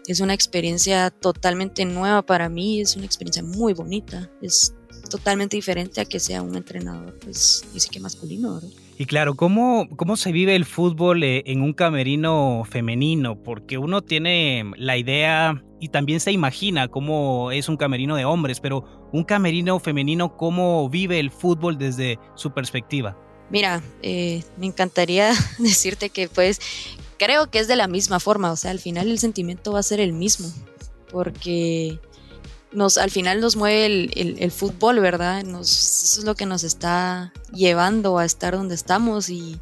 Es 0.07 0.19
una 0.19 0.33
experiencia 0.33 1.09
totalmente 1.09 1.85
nueva 1.85 2.25
para 2.25 2.50
mí, 2.50 2.81
es 2.81 2.95
una 2.95 3.05
experiencia 3.05 3.43
muy 3.43 3.74
bonita, 3.74 4.29
es 4.41 4.75
totalmente 5.09 5.55
diferente 5.55 6.01
a 6.01 6.05
que 6.05 6.19
sea 6.19 6.41
un 6.41 6.55
entrenador, 6.55 7.17
pues 7.19 7.65
dice 7.74 7.89
que 7.91 8.00
masculino, 8.00 8.55
¿verdad? 8.55 8.69
Y 8.97 9.05
claro, 9.05 9.35
¿cómo, 9.35 9.89
¿cómo 9.97 10.15
se 10.15 10.31
vive 10.31 10.55
el 10.55 10.63
fútbol 10.63 11.24
eh, 11.24 11.43
en 11.47 11.62
un 11.62 11.74
camerino 11.74 12.63
femenino? 12.69 13.41
Porque 13.43 13.77
uno 13.77 14.01
tiene 14.01 14.71
la 14.77 14.97
idea 14.97 15.62
y 15.81 15.89
también 15.89 16.21
se 16.21 16.31
imagina 16.31 16.88
cómo 16.88 17.51
es 17.51 17.67
un 17.67 17.75
camerino 17.75 18.15
de 18.15 18.23
hombres, 18.23 18.62
pero 18.62 19.10
un 19.12 19.25
camerino 19.25 19.80
femenino, 19.80 20.38
¿cómo 20.38 20.89
vive 20.89 21.19
el 21.19 21.30
fútbol 21.30 21.77
desde 21.77 22.19
su 22.36 22.53
perspectiva? 22.53 23.17
Mira, 23.49 23.84
eh, 24.01 24.43
me 24.58 24.65
encantaría 24.65 25.34
decirte 25.60 26.10
que 26.10 26.27
pues 26.29 26.60
creo 27.17 27.49
que 27.49 27.60
es 27.60 27.67
de 27.67 27.75
la 27.75 27.88
misma 27.88 28.19
forma, 28.19 28.51
o 28.51 28.55
sea, 28.55 28.71
al 28.71 28.79
final 28.79 29.10
el 29.10 29.19
sentimiento 29.19 29.73
va 29.73 29.79
a 29.79 29.84
ser 29.84 29.99
el 29.99 30.13
mismo, 30.13 30.51
porque 31.12 31.99
nos, 32.71 32.97
al 32.97 33.12
final 33.12 33.39
nos 33.39 33.55
mueve 33.55 33.86
el, 33.86 34.51
fútbol, 34.51 34.99
¿verdad? 34.99 35.43
Nos, 35.43 35.69
eso 36.03 36.19
es 36.19 36.25
lo 36.25 36.36
que 36.36 36.45
nos 36.45 36.63
está 36.63 37.34
llevando 37.53 38.17
a 38.17 38.25
estar 38.25 38.55
donde 38.55 38.75
estamos 38.75 39.29
y 39.29 39.60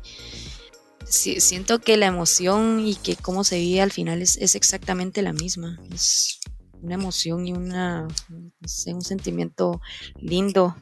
siento 1.06 1.80
que 1.80 1.98
la 1.98 2.08
emoción 2.08 2.80
y 2.80 2.96
que 2.96 3.16
cómo 3.16 3.44
se 3.44 3.60
vive 3.60 3.82
al 3.82 3.92
final 3.92 4.22
es, 4.22 4.38
exactamente 4.56 5.22
la 5.22 5.34
misma. 5.34 5.80
Es 5.94 6.40
una 6.82 6.96
emoción 6.96 7.48
y 7.48 7.54
una, 7.54 8.08
un 8.88 9.02
sentimiento 9.02 9.80
lindo 10.18 10.76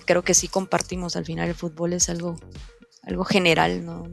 creo 0.00 0.22
que 0.22 0.34
sí 0.34 0.48
compartimos. 0.48 1.16
Al 1.16 1.24
final 1.24 1.48
el 1.48 1.54
fútbol 1.54 1.92
es 1.92 2.08
algo, 2.08 2.36
algo 3.02 3.24
general, 3.24 3.84
no, 3.84 4.04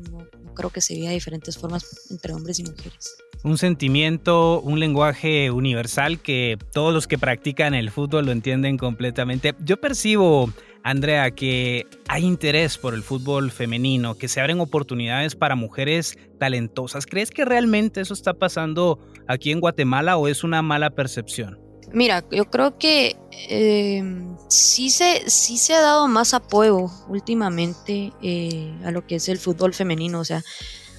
creo 0.53 0.69
que 0.69 0.81
se 0.81 0.95
viva 0.95 1.09
de 1.09 1.15
diferentes 1.15 1.57
formas 1.57 1.85
entre 2.11 2.33
hombres 2.33 2.59
y 2.59 2.63
mujeres 2.63 3.15
un 3.43 3.57
sentimiento, 3.57 4.61
un 4.61 4.79
lenguaje 4.79 5.51
universal 5.51 6.19
que 6.19 6.57
todos 6.73 6.93
los 6.93 7.07
que 7.07 7.17
practican 7.17 7.73
el 7.73 7.89
fútbol 7.91 8.25
lo 8.25 8.31
entienden 8.31 8.77
completamente. 8.77 9.55
Yo 9.63 9.77
percibo, 9.77 10.51
Andrea, 10.83 11.31
que 11.31 11.87
hay 12.07 12.25
interés 12.25 12.77
por 12.77 12.93
el 12.93 13.01
fútbol 13.01 13.51
femenino, 13.51 14.15
que 14.15 14.27
se 14.27 14.41
abren 14.41 14.59
oportunidades 14.59 15.35
para 15.35 15.55
mujeres 15.55 16.17
talentosas. 16.39 17.05
¿Crees 17.05 17.31
que 17.31 17.45
realmente 17.45 18.01
eso 18.01 18.13
está 18.13 18.33
pasando 18.33 18.99
aquí 19.27 19.51
en 19.51 19.59
Guatemala 19.59 20.17
o 20.17 20.27
es 20.27 20.43
una 20.43 20.61
mala 20.61 20.91
percepción? 20.91 21.60
Mira, 21.93 22.23
yo 22.31 22.45
creo 22.45 22.77
que 22.77 23.17
eh, 23.49 24.03
sí, 24.47 24.89
se, 24.89 25.29
sí 25.29 25.57
se 25.57 25.73
ha 25.73 25.81
dado 25.81 26.07
más 26.07 26.33
apoyo 26.33 26.89
últimamente 27.09 28.13
eh, 28.21 28.73
a 28.85 28.91
lo 28.91 29.05
que 29.05 29.15
es 29.15 29.27
el 29.27 29.39
fútbol 29.39 29.73
femenino. 29.73 30.19
O 30.19 30.25
sea, 30.25 30.43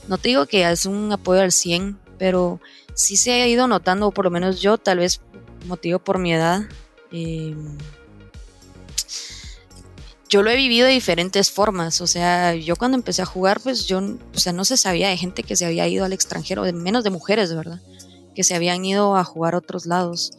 no 0.09 0.19
te 0.19 0.29
digo 0.29 0.47
que 0.47 0.71
es 0.71 0.87
un 0.87 1.11
apoyo 1.13 1.41
al 1.41 1.53
100, 1.53 1.99
pero 2.19 2.61
sí 2.95 3.17
se 3.17 3.43
ha 3.43 3.47
ido 3.47 3.67
notando, 3.67 4.11
por 4.11 4.27
lo 4.27 4.31
menos 4.31 4.61
yo, 4.61 4.77
tal 4.77 4.99
vez 4.99 5.21
motivo 5.67 5.99
por 5.99 6.19
mi 6.19 6.35
edad, 6.35 6.63
em, 7.11 7.79
yo 10.29 10.43
lo 10.43 10.51
he 10.51 10.57
vivido 10.57 10.87
de 10.87 10.93
diferentes 10.93 11.51
formas. 11.51 12.01
O 12.01 12.07
sea, 12.07 12.55
yo 12.55 12.77
cuando 12.77 12.97
empecé 12.97 13.23
a 13.23 13.27
jugar, 13.27 13.61
pues 13.61 13.87
yo, 13.87 14.01
o 14.35 14.39
sea, 14.39 14.53
no 14.53 14.65
se 14.65 14.77
sabía 14.77 15.09
de 15.09 15.17
gente 15.17 15.43
que 15.43 15.57
se 15.57 15.67
había 15.67 15.87
ido 15.89 16.05
al 16.05 16.13
extranjero, 16.13 16.65
menos 16.73 17.05
de 17.05 17.11
mujeres, 17.11 17.55
¿verdad? 17.55 17.81
Que 18.35 18.45
se 18.45 18.55
habían 18.55 18.85
ido 18.85 19.17
a 19.17 19.25
jugar 19.25 19.55
a 19.55 19.59
otros 19.59 19.85
lados. 19.87 20.33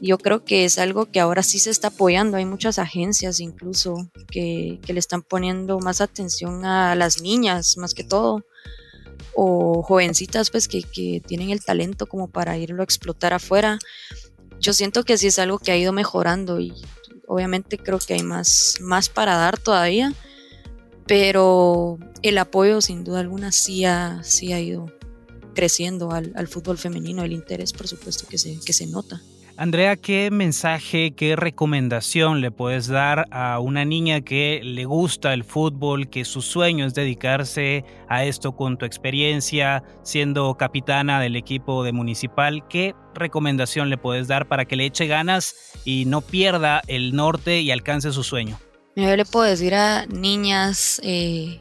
Yo 0.00 0.18
creo 0.18 0.44
que 0.44 0.64
es 0.64 0.78
algo 0.78 1.06
que 1.06 1.20
ahora 1.20 1.42
sí 1.42 1.58
se 1.58 1.70
está 1.70 1.88
apoyando. 1.88 2.36
Hay 2.36 2.44
muchas 2.44 2.78
agencias 2.78 3.40
incluso 3.40 4.10
que, 4.30 4.78
que 4.84 4.92
le 4.92 5.00
están 5.00 5.22
poniendo 5.22 5.80
más 5.80 6.00
atención 6.00 6.64
a 6.64 6.94
las 6.94 7.20
niñas, 7.20 7.76
más 7.76 7.94
que 7.94 8.04
todo 8.04 8.44
o 9.40 9.82
jovencitas 9.84 10.50
pues 10.50 10.66
que, 10.66 10.82
tienen 11.24 11.50
el 11.50 11.64
talento 11.64 12.06
como 12.06 12.28
para 12.28 12.58
irlo 12.58 12.82
a 12.82 12.84
explotar 12.84 13.32
afuera. 13.32 13.78
Yo 14.58 14.72
siento 14.72 15.04
que 15.04 15.16
sí 15.16 15.28
es 15.28 15.38
algo 15.38 15.60
que 15.60 15.70
ha 15.70 15.76
ido 15.76 15.92
mejorando 15.92 16.58
y 16.58 16.74
obviamente 17.28 17.78
creo 17.78 18.00
que 18.00 18.14
hay 18.14 18.24
más, 18.24 18.78
más 18.80 19.08
para 19.08 19.36
dar 19.36 19.56
todavía, 19.56 20.12
pero 21.06 21.98
el 22.22 22.38
apoyo 22.38 22.80
sin 22.80 23.04
duda 23.04 23.20
alguna 23.20 23.52
sí 23.52 23.84
ha, 23.84 24.20
sí 24.24 24.52
ha 24.52 24.58
ido 24.58 24.86
creciendo 25.54 26.10
al, 26.10 26.32
al 26.34 26.48
fútbol 26.48 26.76
femenino, 26.76 27.22
el 27.22 27.32
interés 27.32 27.72
por 27.72 27.86
supuesto 27.86 28.26
que 28.26 28.38
se, 28.38 28.58
que 28.58 28.72
se 28.72 28.88
nota. 28.88 29.22
Andrea, 29.60 29.96
¿qué 29.96 30.30
mensaje, 30.30 31.16
qué 31.16 31.34
recomendación 31.34 32.40
le 32.40 32.52
puedes 32.52 32.86
dar 32.86 33.26
a 33.32 33.58
una 33.58 33.84
niña 33.84 34.20
que 34.20 34.60
le 34.62 34.84
gusta 34.84 35.34
el 35.34 35.42
fútbol, 35.42 36.08
que 36.08 36.24
su 36.24 36.42
sueño 36.42 36.86
es 36.86 36.94
dedicarse 36.94 37.84
a 38.08 38.24
esto 38.24 38.54
con 38.54 38.78
tu 38.78 38.86
experiencia, 38.86 39.82
siendo 40.04 40.54
capitana 40.56 41.20
del 41.20 41.34
equipo 41.34 41.82
de 41.82 41.90
municipal? 41.90 42.68
¿Qué 42.68 42.94
recomendación 43.16 43.90
le 43.90 43.98
puedes 43.98 44.28
dar 44.28 44.46
para 44.46 44.64
que 44.64 44.76
le 44.76 44.86
eche 44.86 45.08
ganas 45.08 45.56
y 45.84 46.04
no 46.04 46.20
pierda 46.20 46.80
el 46.86 47.16
norte 47.16 47.60
y 47.60 47.72
alcance 47.72 48.12
su 48.12 48.22
sueño? 48.22 48.60
Yo 48.94 49.16
le 49.16 49.24
puedo 49.24 49.44
decir 49.44 49.74
a 49.74 50.06
niñas, 50.06 51.00
eh, 51.02 51.58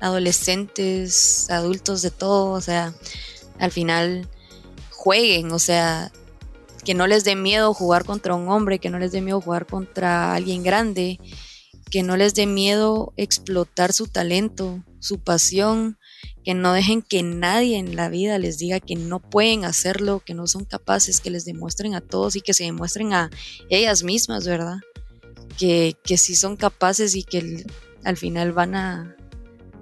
adolescentes, 0.00 1.48
adultos, 1.48 2.02
de 2.02 2.10
todo, 2.10 2.50
o 2.50 2.60
sea, 2.60 2.92
al 3.58 3.70
final 3.72 4.28
jueguen, 4.90 5.50
o 5.52 5.58
sea, 5.58 6.12
que 6.86 6.94
no 6.94 7.08
les 7.08 7.24
dé 7.24 7.34
miedo 7.34 7.74
jugar 7.74 8.04
contra 8.04 8.36
un 8.36 8.48
hombre, 8.48 8.78
que 8.78 8.90
no 8.90 9.00
les 9.00 9.10
dé 9.10 9.20
miedo 9.20 9.40
jugar 9.40 9.66
contra 9.66 10.34
alguien 10.34 10.62
grande, 10.62 11.18
que 11.90 12.04
no 12.04 12.16
les 12.16 12.32
dé 12.34 12.46
miedo 12.46 13.12
explotar 13.16 13.92
su 13.92 14.06
talento, 14.06 14.84
su 15.00 15.18
pasión, 15.18 15.98
que 16.44 16.54
no 16.54 16.72
dejen 16.72 17.02
que 17.02 17.24
nadie 17.24 17.78
en 17.78 17.96
la 17.96 18.08
vida 18.08 18.38
les 18.38 18.58
diga 18.58 18.78
que 18.78 18.94
no 18.94 19.18
pueden 19.18 19.64
hacerlo, 19.64 20.22
que 20.24 20.32
no 20.32 20.46
son 20.46 20.64
capaces, 20.64 21.20
que 21.20 21.30
les 21.30 21.44
demuestren 21.44 21.96
a 21.96 22.00
todos 22.00 22.36
y 22.36 22.40
que 22.40 22.54
se 22.54 22.62
demuestren 22.62 23.12
a 23.14 23.30
ellas 23.68 24.04
mismas, 24.04 24.46
¿verdad? 24.46 24.76
Que, 25.58 25.96
que 26.04 26.16
sí 26.16 26.36
son 26.36 26.56
capaces 26.56 27.16
y 27.16 27.24
que 27.24 27.66
al 28.04 28.16
final 28.16 28.52
van 28.52 28.76
a, 28.76 29.16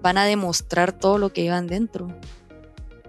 van 0.01 0.17
a 0.17 0.25
demostrar 0.25 0.99
todo 0.99 1.19
lo 1.19 1.35
que 1.35 1.43
llevan 1.43 1.67
dentro. 1.67 2.09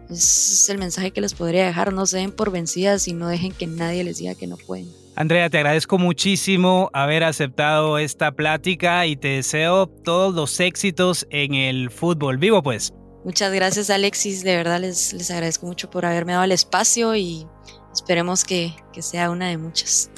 Es 0.10 0.70
el 0.70 0.78
mensaje 0.78 1.12
que 1.12 1.22
les 1.22 1.34
podría 1.34 1.66
dejar. 1.66 1.94
No 1.94 2.06
se 2.06 2.18
den 2.18 2.32
por 2.32 2.52
vencidas 2.52 3.08
y 3.08 3.14
no 3.14 3.28
dejen 3.28 3.52
que 3.52 3.68
nadie 3.68 4.04
les 4.04 4.18
diga 4.18 4.36
que 4.36 4.48
no 4.48 4.58
pueden. 4.58 4.88
Andrea, 5.16 5.50
te 5.50 5.58
agradezco 5.58 5.98
muchísimo 5.98 6.90
haber 6.92 7.24
aceptado 7.24 7.98
esta 7.98 8.34
plática 8.34 9.06
y 9.06 9.16
te 9.16 9.30
deseo 9.30 9.88
todos 9.88 10.36
los 10.36 10.60
éxitos 10.60 11.26
en 11.30 11.54
el 11.54 11.90
fútbol 11.90 12.38
vivo, 12.38 12.62
pues. 12.62 12.94
Muchas 13.24 13.54
gracias, 13.54 13.90
Alexis. 13.90 14.44
De 14.44 14.56
verdad 14.56 14.82
les, 14.82 15.14
les 15.14 15.32
agradezco 15.32 15.66
mucho 15.66 15.90
por 15.90 16.06
haberme 16.06 16.34
dado 16.34 16.44
el 16.44 16.52
espacio 16.52 17.16
y 17.16 17.48
esperemos 17.94 18.44
que, 18.44 18.76
que 18.94 19.02
sea 19.02 19.32
una 19.32 19.48
de 19.48 19.58
muchas. 19.58 20.12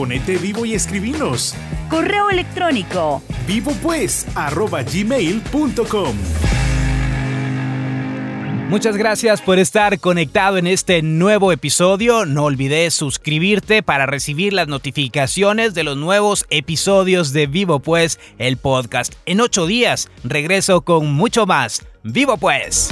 Ponete 0.00 0.38
vivo 0.38 0.64
y 0.64 0.72
escribinos. 0.72 1.54
Correo 1.90 2.30
electrónico. 2.30 3.22
Vivo 3.46 3.72
pues, 3.82 4.26
arroba 4.34 4.82
gmail.com. 4.82 6.16
Muchas 8.70 8.96
gracias 8.96 9.42
por 9.42 9.58
estar 9.58 10.00
conectado 10.00 10.56
en 10.56 10.66
este 10.66 11.02
nuevo 11.02 11.52
episodio. 11.52 12.24
No 12.24 12.44
olvides 12.44 12.94
suscribirte 12.94 13.82
para 13.82 14.06
recibir 14.06 14.54
las 14.54 14.68
notificaciones 14.68 15.74
de 15.74 15.84
los 15.84 15.98
nuevos 15.98 16.46
episodios 16.48 17.34
de 17.34 17.46
Vivo 17.46 17.80
Pues, 17.80 18.18
el 18.38 18.56
podcast. 18.56 19.12
En 19.26 19.42
ocho 19.42 19.66
días 19.66 20.08
regreso 20.24 20.80
con 20.80 21.12
mucho 21.12 21.44
más. 21.44 21.84
Vivo 22.04 22.38
Pues. 22.38 22.88